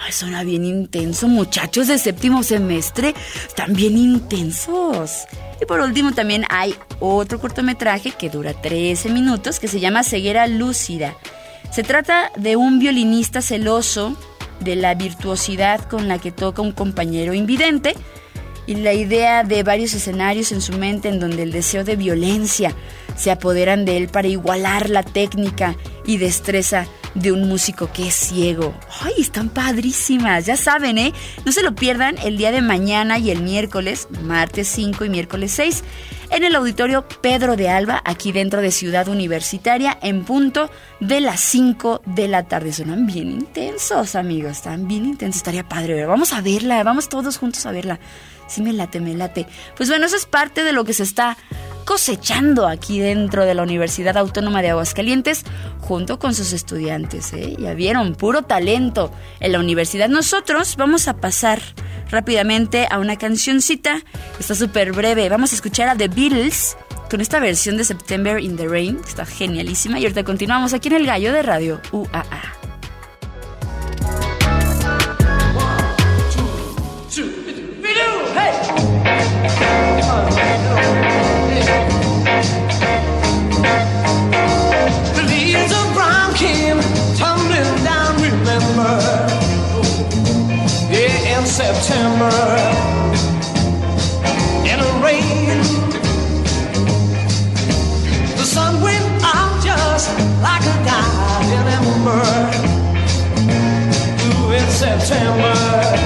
[0.00, 3.14] Ay, suena bien intenso, muchachos de séptimo semestre,
[3.46, 5.26] están bien intensos.
[5.60, 10.46] Y por último también hay otro cortometraje que dura 13 minutos que se llama Ceguera
[10.46, 11.16] Lúcida.
[11.72, 14.16] Se trata de un violinista celoso
[14.60, 17.94] de la virtuosidad con la que toca un compañero invidente,
[18.68, 22.74] y la idea de varios escenarios en su mente en donde el deseo de violencia
[23.18, 28.14] se apoderan de él para igualar la técnica y destreza de un músico que es
[28.14, 28.74] ciego.
[29.00, 30.46] ¡Ay, están padrísimas!
[30.46, 31.12] Ya saben, ¿eh?
[31.44, 35.52] No se lo pierdan el día de mañana y el miércoles, martes 5 y miércoles
[35.52, 35.82] 6,
[36.30, 41.40] en el auditorio Pedro de Alba, aquí dentro de Ciudad Universitaria, en punto de las
[41.40, 42.72] 5 de la tarde.
[42.72, 45.38] Suenan bien intensos, amigos, están bien intensos.
[45.38, 47.98] Estaría padre, Vamos a verla, vamos todos juntos a verla.
[48.46, 49.46] Sí, me late, me late.
[49.76, 51.36] Pues bueno, eso es parte de lo que se está
[51.88, 55.44] cosechando aquí dentro de la Universidad Autónoma de Aguascalientes
[55.80, 57.32] junto con sus estudiantes.
[57.32, 57.56] ¿eh?
[57.58, 59.10] Ya vieron, puro talento
[59.40, 60.10] en la universidad.
[60.10, 61.62] Nosotros vamos a pasar
[62.10, 64.02] rápidamente a una cancioncita.
[64.38, 65.30] Está súper breve.
[65.30, 66.76] Vamos a escuchar a The Beatles
[67.08, 69.00] con esta versión de September in the Rain.
[69.08, 69.98] Está genialísima.
[69.98, 72.57] Y ahorita continuamos aquí en el gallo de radio UAA.
[92.18, 92.58] September
[94.66, 95.62] in a rain.
[98.36, 100.10] The sun went out just
[100.42, 102.24] like a dying ember.
[104.26, 105.97] Ooh, in September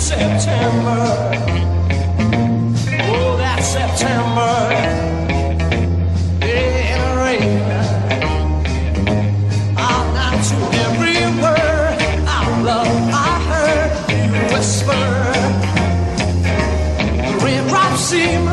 [0.00, 1.04] September.
[3.12, 4.54] Oh, that September.
[7.20, 7.60] Rain.
[9.76, 10.56] I'm not to
[10.86, 11.98] every word
[12.64, 15.06] love I heard you whisper.
[17.44, 18.44] Raindrops seem,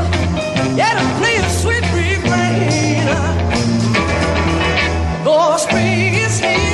[1.00, 3.08] to play a sweet refrain.
[5.24, 6.68] Though spring is here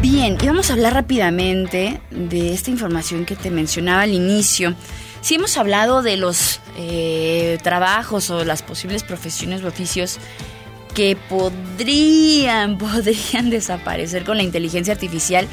[0.00, 4.76] Bien, íbamos a hablar rápidamente de esta información que te mencionaba al inicio.
[5.22, 10.20] Si hemos hablado de los eh, trabajos o las posibles profesiones u oficios
[10.94, 15.46] que podrían, podrían desaparecer con la inteligencia artificial,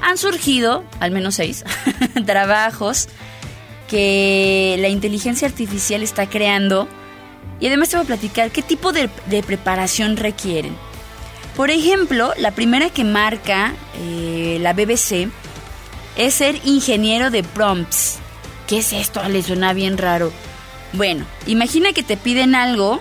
[0.00, 1.64] han surgido, al menos seis,
[2.26, 3.08] trabajos
[3.88, 6.88] que la inteligencia artificial está creando
[7.60, 9.08] y además te voy a platicar qué tipo de,
[9.46, 10.76] preparación requieren.
[11.56, 15.28] Por ejemplo, la primera que marca eh, la BBC
[16.16, 18.18] es ser ingeniero de prompts.
[18.66, 19.22] ¿Qué es esto?
[19.28, 20.32] Le suena bien raro.
[20.92, 23.00] Bueno, imagina que te piden algo,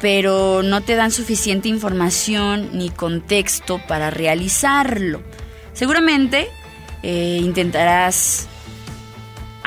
[0.00, 5.22] pero no te dan suficiente información ni contexto para realizarlo.
[5.72, 6.48] Seguramente
[7.02, 8.48] eh, intentarás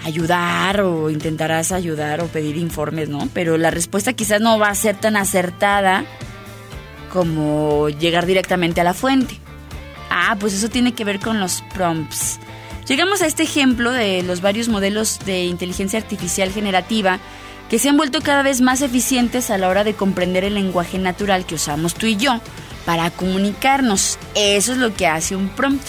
[0.04, 3.30] ayudar o intentarás ayudar o pedir informes, ¿no?
[3.34, 6.06] Pero la respuesta quizás no va a ser tan acertada
[7.14, 9.38] como llegar directamente a la fuente.
[10.10, 12.40] Ah, pues eso tiene que ver con los prompts.
[12.88, 17.20] Llegamos a este ejemplo de los varios modelos de inteligencia artificial generativa
[17.72, 21.00] que se han vuelto cada vez más eficientes a la hora de comprender el lenguaje
[21.00, 22.42] natural que usamos tú y yo
[22.86, 24.20] para comunicarnos.
[24.36, 25.82] Eso es lo que hace un prompt.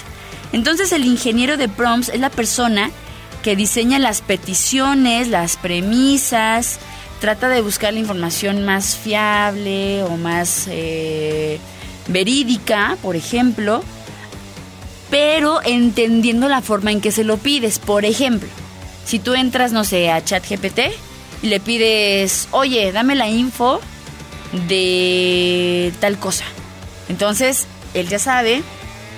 [0.52, 2.92] Entonces el ingeniero de prompts es la persona
[3.42, 6.78] que diseña las peticiones, las premisas,
[7.20, 11.58] trata de buscar la información más fiable o más eh,
[12.06, 13.82] verídica, por ejemplo,
[15.10, 17.80] pero entendiendo la forma en que se lo pides.
[17.80, 18.48] Por ejemplo,
[19.04, 21.11] si tú entras, no sé, a ChatGPT
[21.42, 23.80] y le pides, oye, dame la info
[24.68, 26.44] de tal cosa.
[27.08, 28.62] Entonces, él ya sabe,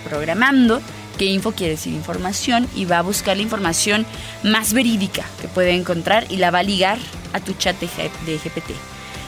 [0.09, 0.81] programando,
[1.19, 4.07] qué info quiere decir información y va a buscar la información
[4.43, 6.99] más verídica que puede encontrar y la va a ligar
[7.33, 8.71] a tu chat de GPT.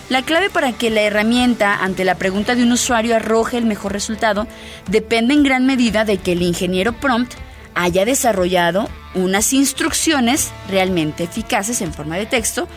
[0.08, 3.92] La clave para que la herramienta ante la pregunta de un usuario arroje el mejor
[3.92, 4.46] resultado
[4.88, 7.34] depende en gran medida de que el ingeniero prompt
[7.76, 12.68] haya desarrollado unas instrucciones realmente eficaces en forma de texto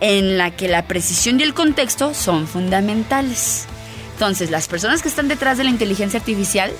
[0.00, 3.66] en la que la precisión y el contexto son fundamentales.
[4.12, 6.72] Entonces, las personas que están detrás de la inteligencia artificial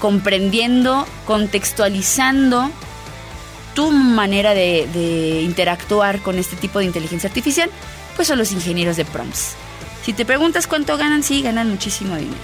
[0.00, 2.70] comprendiendo, contextualizando
[3.74, 7.70] tu manera de, interactuar con este tipo de inteligencia artificial,
[8.16, 9.54] pues son los ingenieros de prompts.
[10.04, 12.36] Si te preguntas cuánto ganan, sí, ganan muchísimo dinero.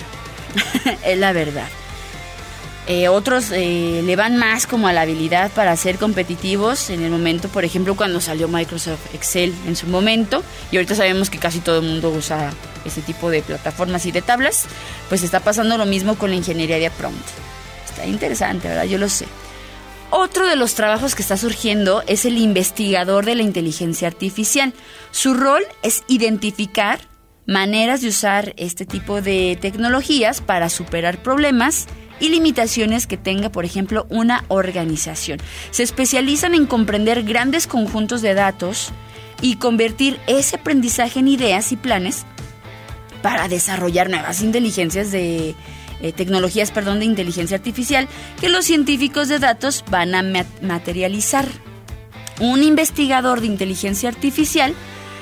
[1.05, 1.68] es la verdad.
[2.91, 7.11] Eh, otros eh, le van más como a la habilidad para ser competitivos en el
[7.11, 11.61] momento, por ejemplo, cuando salió Microsoft Excel en su momento, y ahorita sabemos que casi
[11.61, 12.51] todo el mundo usa
[12.86, 14.64] ese tipo de plataformas y de tablas,
[15.11, 17.26] pues está pasando lo mismo con la ingeniería de prompt.
[17.91, 18.84] Está interesante, ¿verdad?
[18.84, 19.26] Yo lo sé.
[20.09, 24.72] Otro de los trabajos que está surgiendo es el investigador de la inteligencia artificial.
[25.11, 27.01] Su rol es identificar
[27.45, 31.86] maneras de usar este tipo de tecnologías para superar problemas
[32.21, 35.39] y limitaciones que tenga, por ejemplo, una organización.
[35.71, 38.91] Se especializan en comprender grandes conjuntos de datos
[39.41, 42.25] y convertir ese aprendizaje en ideas y planes
[43.23, 45.55] para desarrollar nuevas inteligencias de
[46.01, 48.09] eh, tecnologías, perdón, de inteligencia artificial
[48.41, 51.47] que los científicos de datos van a ma- materializar.
[52.41, 54.75] Un investigador de inteligencia artificial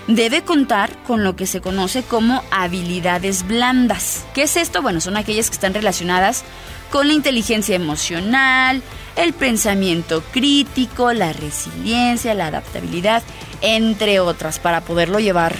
[0.06, 4.24] debe contar con lo que se conoce como habilidades blandas.
[4.34, 4.82] ¿Qué es esto?
[4.82, 6.44] Bueno, son aquellas que están relacionadas
[6.90, 8.82] con la inteligencia emocional,
[9.16, 13.22] el pensamiento crítico, la resiliencia, la adaptabilidad,
[13.60, 15.54] entre otras, para poderlo llevar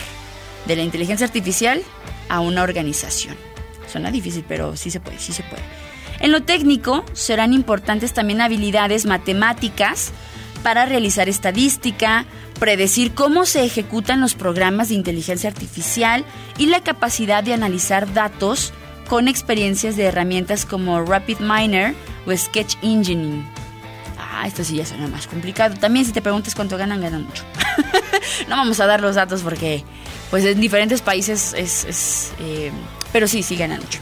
[0.67, 1.83] de la inteligencia artificial
[2.29, 3.37] a una organización.
[3.91, 5.63] Suena difícil, pero sí se puede, sí se puede.
[6.21, 10.13] En lo técnico serán importantes también habilidades matemáticas
[10.63, 12.25] para realizar estadística,
[12.59, 16.25] predecir cómo se ejecutan los programas de inteligencia artificial
[16.59, 18.73] y la capacidad de analizar datos
[19.07, 21.95] con experiencias de herramientas como RapidMiner
[22.27, 23.47] o Sketch Engineering.
[24.19, 25.77] Ah, esto sí ya suena más complicado.
[25.77, 27.45] También si te preguntas cuánto ganan, ganan mucho.
[28.49, 29.85] no vamos a dar los datos porque
[30.31, 31.85] pues en diferentes países es...
[31.85, 32.71] es, eh,
[33.13, 34.01] pero sí, sí ganan mucho.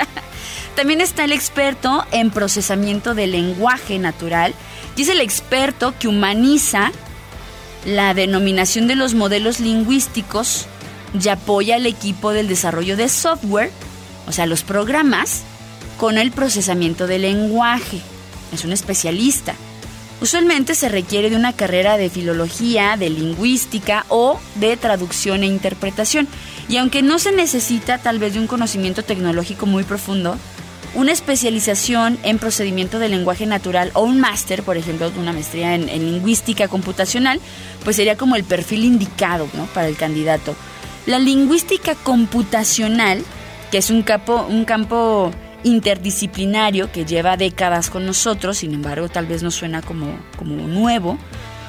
[0.76, 4.54] También está el experto en procesamiento del lenguaje natural
[4.96, 6.90] y es el experto que humaniza
[7.84, 10.66] la denominación de los modelos lingüísticos
[11.20, 13.70] y apoya al equipo del desarrollo de software,
[14.26, 15.42] o sea, los programas,
[15.98, 18.00] con el procesamiento del lenguaje.
[18.52, 19.54] Es un especialista.
[20.20, 26.28] Usualmente se requiere de una carrera de filología, de lingüística o de traducción e interpretación.
[26.68, 30.36] Y aunque no se necesita tal vez de un conocimiento tecnológico muy profundo,
[30.94, 35.88] una especialización en procedimiento del lenguaje natural o un máster, por ejemplo, una maestría en,
[35.88, 37.40] en lingüística computacional,
[37.82, 39.66] pues sería como el perfil indicado ¿no?
[39.66, 40.54] para el candidato.
[41.06, 43.24] La lingüística computacional,
[43.72, 45.30] que es un campo, un campo
[45.64, 51.18] interdisciplinario que lleva décadas con nosotros, sin embargo tal vez nos suena como, como nuevo,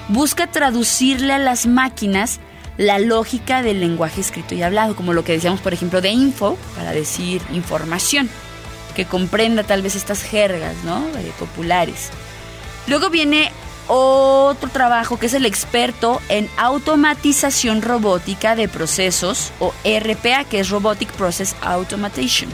[0.09, 2.41] busca traducirle a las máquinas
[2.75, 6.57] la lógica del lenguaje escrito y hablado, como lo que decíamos, por ejemplo, de info,
[6.75, 8.29] para decir información,
[8.95, 10.99] que comprenda tal vez estas jergas, ¿no?
[11.17, 12.09] Eh, populares.
[12.87, 13.49] Luego viene
[13.87, 20.69] otro trabajo que es el experto en automatización robótica de procesos o RPA, que es
[20.69, 22.49] Robotic Process Automation.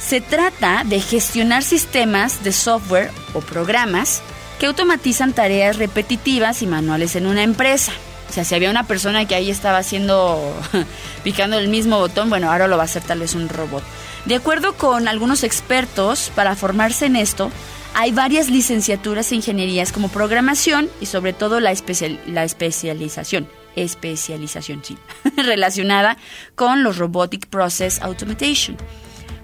[0.00, 4.22] Se trata de gestionar sistemas de software o programas
[4.58, 7.92] que automatizan tareas repetitivas y manuales en una empresa.
[8.28, 10.54] O sea, si había una persona que ahí estaba haciendo,
[11.24, 13.82] picando el mismo botón, bueno, ahora lo va a hacer tal vez un robot.
[14.26, 17.50] De acuerdo con algunos expertos, para formarse en esto,
[17.94, 24.82] hay varias licenciaturas e ingenierías como programación y sobre todo la, especial, la especialización, especialización,
[25.36, 26.16] relacionada
[26.54, 28.76] con los Robotic Process Automation.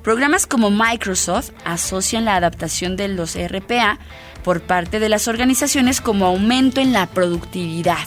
[0.02, 3.98] Programas como Microsoft asocian la adaptación de los RPA
[4.42, 8.06] por parte de las organizaciones como aumento en la productividad,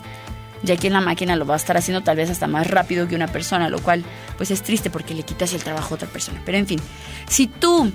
[0.62, 3.16] ya que la máquina lo va a estar haciendo tal vez hasta más rápido que
[3.16, 4.04] una persona, lo cual
[4.38, 6.40] pues es triste porque le quitas el trabajo a otra persona.
[6.46, 6.80] Pero en fin,
[7.28, 7.92] si tú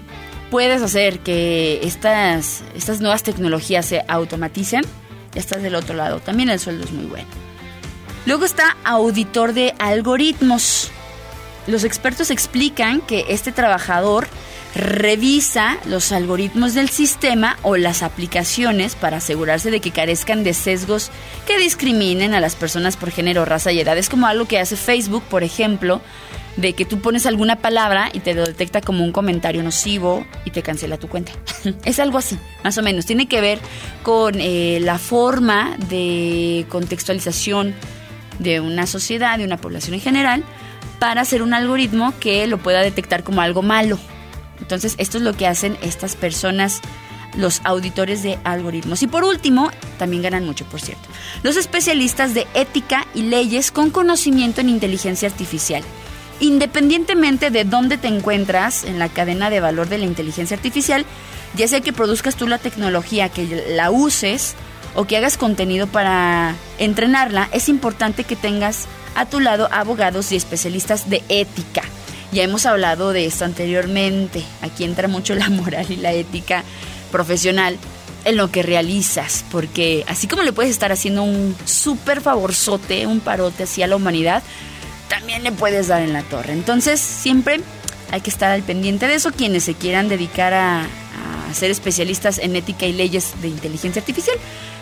[0.52, 4.82] puedes hacer que estas, estas nuevas tecnologías se automaticen,
[5.34, 6.20] estás del otro lado.
[6.20, 7.26] También el sueldo es muy bueno.
[8.26, 10.90] Luego está auditor de algoritmos.
[11.66, 14.28] Los expertos explican que este trabajador
[14.74, 21.10] revisa los algoritmos del sistema o las aplicaciones para asegurarse de que carezcan de sesgos
[21.46, 23.96] que discriminen a las personas por género, raza y edad.
[23.96, 26.02] Es como algo que hace Facebook, por ejemplo,
[26.56, 30.50] de que tú pones alguna palabra y te lo detecta como un comentario nocivo y
[30.50, 31.32] te cancela tu cuenta.
[31.84, 33.06] es algo así, más o menos.
[33.06, 33.58] Tiene que ver
[34.02, 37.74] con eh, la forma de contextualización
[38.38, 40.44] de una sociedad, de una población en general,
[40.98, 43.98] para hacer un algoritmo que lo pueda detectar como algo malo.
[44.60, 46.80] Entonces, esto es lo que hacen estas personas,
[47.36, 49.02] los auditores de algoritmos.
[49.02, 51.08] Y por último, también ganan mucho, por cierto,
[51.42, 55.82] los especialistas de ética y leyes con conocimiento en inteligencia artificial.
[56.40, 61.04] Independientemente de dónde te encuentras en la cadena de valor de la inteligencia artificial,
[61.54, 64.54] ya sea que produzcas tú la tecnología, que la uses
[64.94, 70.36] o que hagas contenido para entrenarla, es importante que tengas a tu lado abogados y
[70.36, 71.82] especialistas de ética.
[72.32, 74.42] Ya hemos hablado de esto anteriormente.
[74.62, 76.64] Aquí entra mucho la moral y la ética
[77.10, 77.76] profesional
[78.24, 83.20] en lo que realizas, porque así como le puedes estar haciendo un súper favorzote, un
[83.20, 84.42] parote así a la humanidad,
[85.12, 86.54] también le puedes dar en la torre.
[86.54, 87.60] Entonces, siempre
[88.10, 89.30] hay que estar al pendiente de eso.
[89.30, 90.86] Quienes se quieran dedicar a,
[91.52, 94.34] ser especialistas en ética y leyes de inteligencia artificial,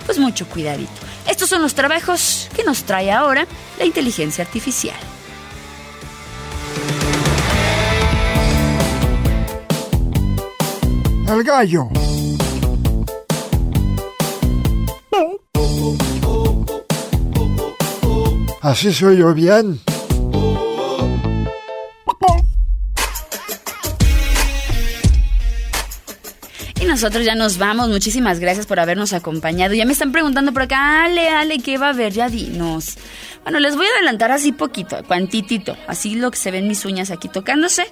[0.06, 0.92] pues mucho cuidadito.
[1.28, 3.44] Estos son los trabajos que nos trae ahora
[3.76, 4.94] la inteligencia artificial.
[11.26, 11.88] El gallo.
[18.62, 19.80] Así soy yo bien.
[27.00, 27.88] Nosotros ya nos vamos.
[27.88, 29.72] Muchísimas gracias por habernos acompañado.
[29.72, 32.12] Ya me están preguntando por acá, Ale, Ale, ¿qué va a haber?
[32.12, 32.98] Ya dinos.
[33.42, 35.78] Bueno, les voy a adelantar así poquito, cuantitito.
[35.86, 37.86] Así lo que se ven mis uñas aquí tocándose.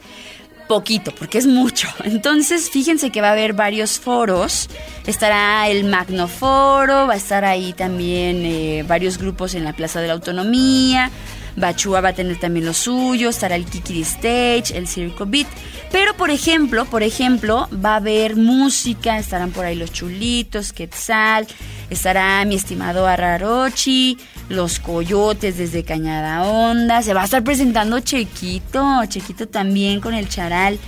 [0.68, 1.88] Poquito, porque es mucho.
[2.04, 4.68] Entonces, fíjense que va a haber varios foros.
[5.06, 10.08] Estará el Magnoforo, va a estar ahí también eh, varios grupos en la Plaza de
[10.08, 11.10] la Autonomía.
[11.58, 15.46] Bachúa va a tener también lo suyo, estará el Kikiri Stage, el Circo Beat.
[15.90, 21.46] Pero por ejemplo, por ejemplo, va a haber música, estarán por ahí los chulitos, Quetzal,
[21.90, 29.04] estará mi estimado Arrarochi, los coyotes desde Cañada Honda, se va a estar presentando Chequito,
[29.06, 30.78] Chequito también con el charal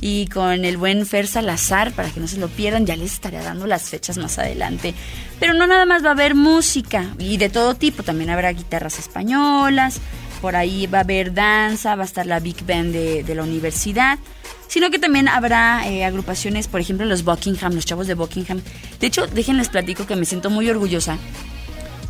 [0.00, 3.38] y con el buen Fer Salazar, para que no se lo pierdan, ya les estaré
[3.38, 4.94] dando las fechas más adelante.
[5.40, 8.98] Pero no nada más va a haber música y de todo tipo, también habrá guitarras
[8.98, 10.00] españolas,
[10.40, 14.18] por ahí va a haber danza, va a estar la Big Band de, la universidad,
[14.68, 18.60] sino que también habrá eh, agrupaciones, por ejemplo, los Buckingham, los chavos de Buckingham.
[19.00, 21.18] De hecho, déjenles platico que me siento muy orgullosa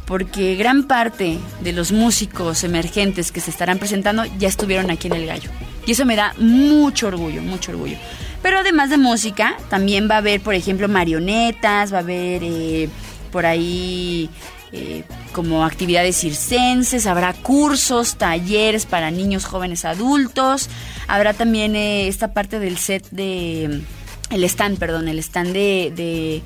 [0.09, 5.13] porque gran parte de los músicos emergentes que se estarán presentando ya estuvieron aquí en
[5.13, 5.51] El Gallo.
[5.87, 7.99] Y eso me da mucho orgullo, mucho orgullo.
[8.43, 12.89] Pero además de música, también va a haber, por ejemplo, marionetas, va a haber eh,
[13.31, 14.31] por ahí
[14.73, 20.71] eh, como actividades circenses, habrá cursos, talleres para niños, jóvenes, adultos.
[21.07, 23.83] Habrá también eh, esta parte del set de...
[24.31, 26.43] El stand, perdón, el stand de, de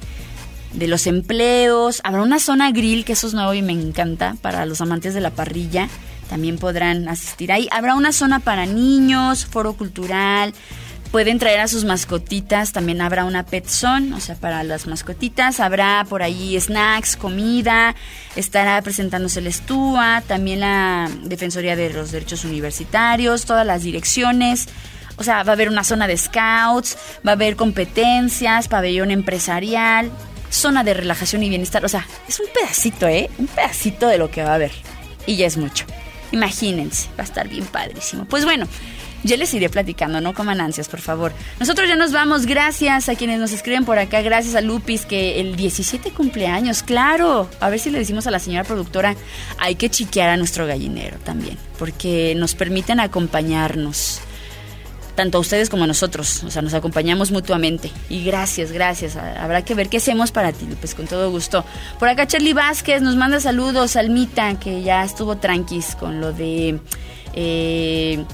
[0.73, 2.01] de los empleos.
[2.05, 5.21] Habrá una zona grill, que eso es nuevo y me encanta, para los amantes de
[5.21, 5.89] la parrilla.
[6.29, 7.69] También podrán asistir ahí.
[7.71, 10.55] Habrá una zona para niños, foro cultural,
[11.13, 15.61] Pueden traer a sus mascotitas, también habrá una pet zone, o sea, para las mascotitas,
[15.61, 17.95] habrá por ahí snacks, comida,
[18.35, 24.69] estará presentándose el STUA, también la Defensoría de los Derechos Universitarios, todas las direcciones,
[25.17, 26.97] o sea, va a haber una zona de scouts,
[27.27, 30.11] va a haber competencias, pabellón empresarial,
[30.53, 33.31] zona de relajación y bienestar, o sea, es un pedacito, ¿eh?
[33.39, 34.73] Un pedacito de lo que va a haber.
[35.27, 35.87] Y ya es mucho.
[36.33, 38.25] Imagínense, va a estar bien padrísimo.
[38.25, 38.67] Pues bueno,
[39.25, 41.33] ya les iré platicando, no coman ansias, por favor.
[41.61, 45.41] Nosotros ya nos vamos, gracias a quienes nos escriben por acá, gracias a Lupis, que
[45.41, 47.49] el 17 cumpleaños, claro.
[47.61, 49.15] A ver si le decimos a la señora productora,
[49.59, 54.21] hay que chiquear a nuestro gallinero también, porque nos permiten acompañarnos.
[55.15, 57.91] Tanto a ustedes como a nosotros, o sea, nos acompañamos mutuamente.
[58.09, 59.17] Y gracias, gracias.
[59.17, 61.65] Habrá que ver qué hacemos para ti, pues con todo gusto.
[61.99, 66.81] Por acá Charlie Vázquez nos manda saludos, Almita, que ya estuvo tranquis con lo de...
[67.35, 68.25] eh,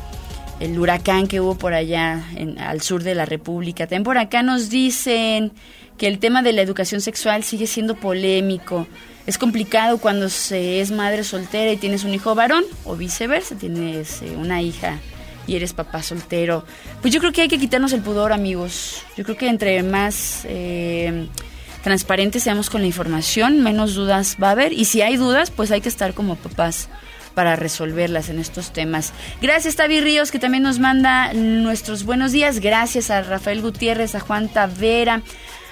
[0.60, 3.84] el huracán que hubo por allá en- al sur de la República.
[3.86, 5.52] También por acá nos dicen
[5.96, 8.86] que el tema de la educación sexual sigue siendo polémico.
[9.26, 14.20] Es complicado cuando se es madre soltera y tienes un hijo varón o viceversa, tienes
[14.22, 14.98] eh, una hija
[15.48, 16.64] y eres papá soltero.
[17.00, 19.02] Pues yo creo que hay que quitarnos el pudor, amigos.
[19.16, 21.26] Yo creo que entre más eh,
[21.82, 24.72] transparentes seamos con la información, menos dudas va a haber.
[24.72, 26.88] Y si hay dudas, pues hay que estar como papás
[27.34, 29.12] para resolverlas en estos temas.
[29.40, 32.60] Gracias, Tavi Ríos, que también nos manda nuestros buenos días.
[32.60, 35.22] Gracias a Rafael Gutiérrez, a Juan Tavera,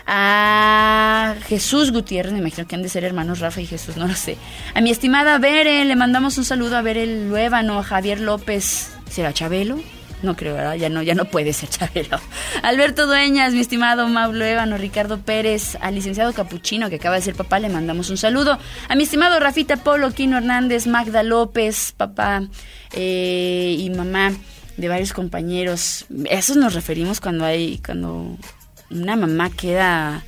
[0.07, 4.15] a Jesús Gutiérrez, me imagino que han de ser hermanos Rafa y Jesús, no lo
[4.15, 4.37] sé.
[4.75, 8.96] A mi estimada Bere, le mandamos un saludo a Bere Luébano, a Javier López.
[9.17, 9.81] ¿Será Chabelo?
[10.23, 10.75] No creo, ¿verdad?
[10.75, 12.21] Ya no, ya no puede ser Chabelo.
[12.63, 17.35] Alberto Dueñas, mi estimado Mauro Ébano, Ricardo Pérez, al licenciado Capuchino, que acaba de ser
[17.35, 18.59] papá, le mandamos un saludo.
[18.91, 22.43] A mi estimado Rafita Polo, Quino Hernández, Magda López, papá
[22.93, 24.33] eh, y mamá
[24.77, 26.05] de varios compañeros.
[26.31, 28.37] A esos nos referimos cuando hay, cuando
[28.91, 30.27] una mamá queda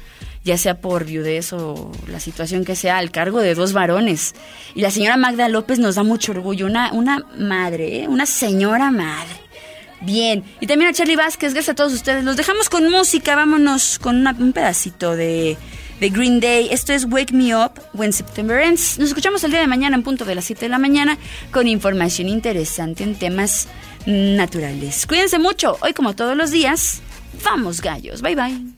[0.48, 4.34] ya sea por viudez o la situación que sea, al cargo de dos varones.
[4.74, 8.08] Y la señora Magda López nos da mucho orgullo, una, una madre, ¿eh?
[8.08, 9.28] una señora madre.
[10.00, 12.24] Bien, y también a Charlie Vázquez, gracias a todos ustedes.
[12.24, 15.58] Los dejamos con música, vámonos con un pedacito de,
[16.00, 16.68] de Green Day.
[16.70, 18.98] Esto es Wake Me Up When September Ends.
[18.98, 21.18] Nos escuchamos el día de mañana en punto de las 7 de la mañana
[21.50, 23.68] con información interesante en temas
[24.06, 25.06] naturales.
[25.06, 27.02] Cuídense mucho, hoy como todos los días,
[27.44, 28.77] vamos gallos, bye bye.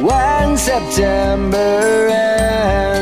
[0.00, 2.99] when September ends.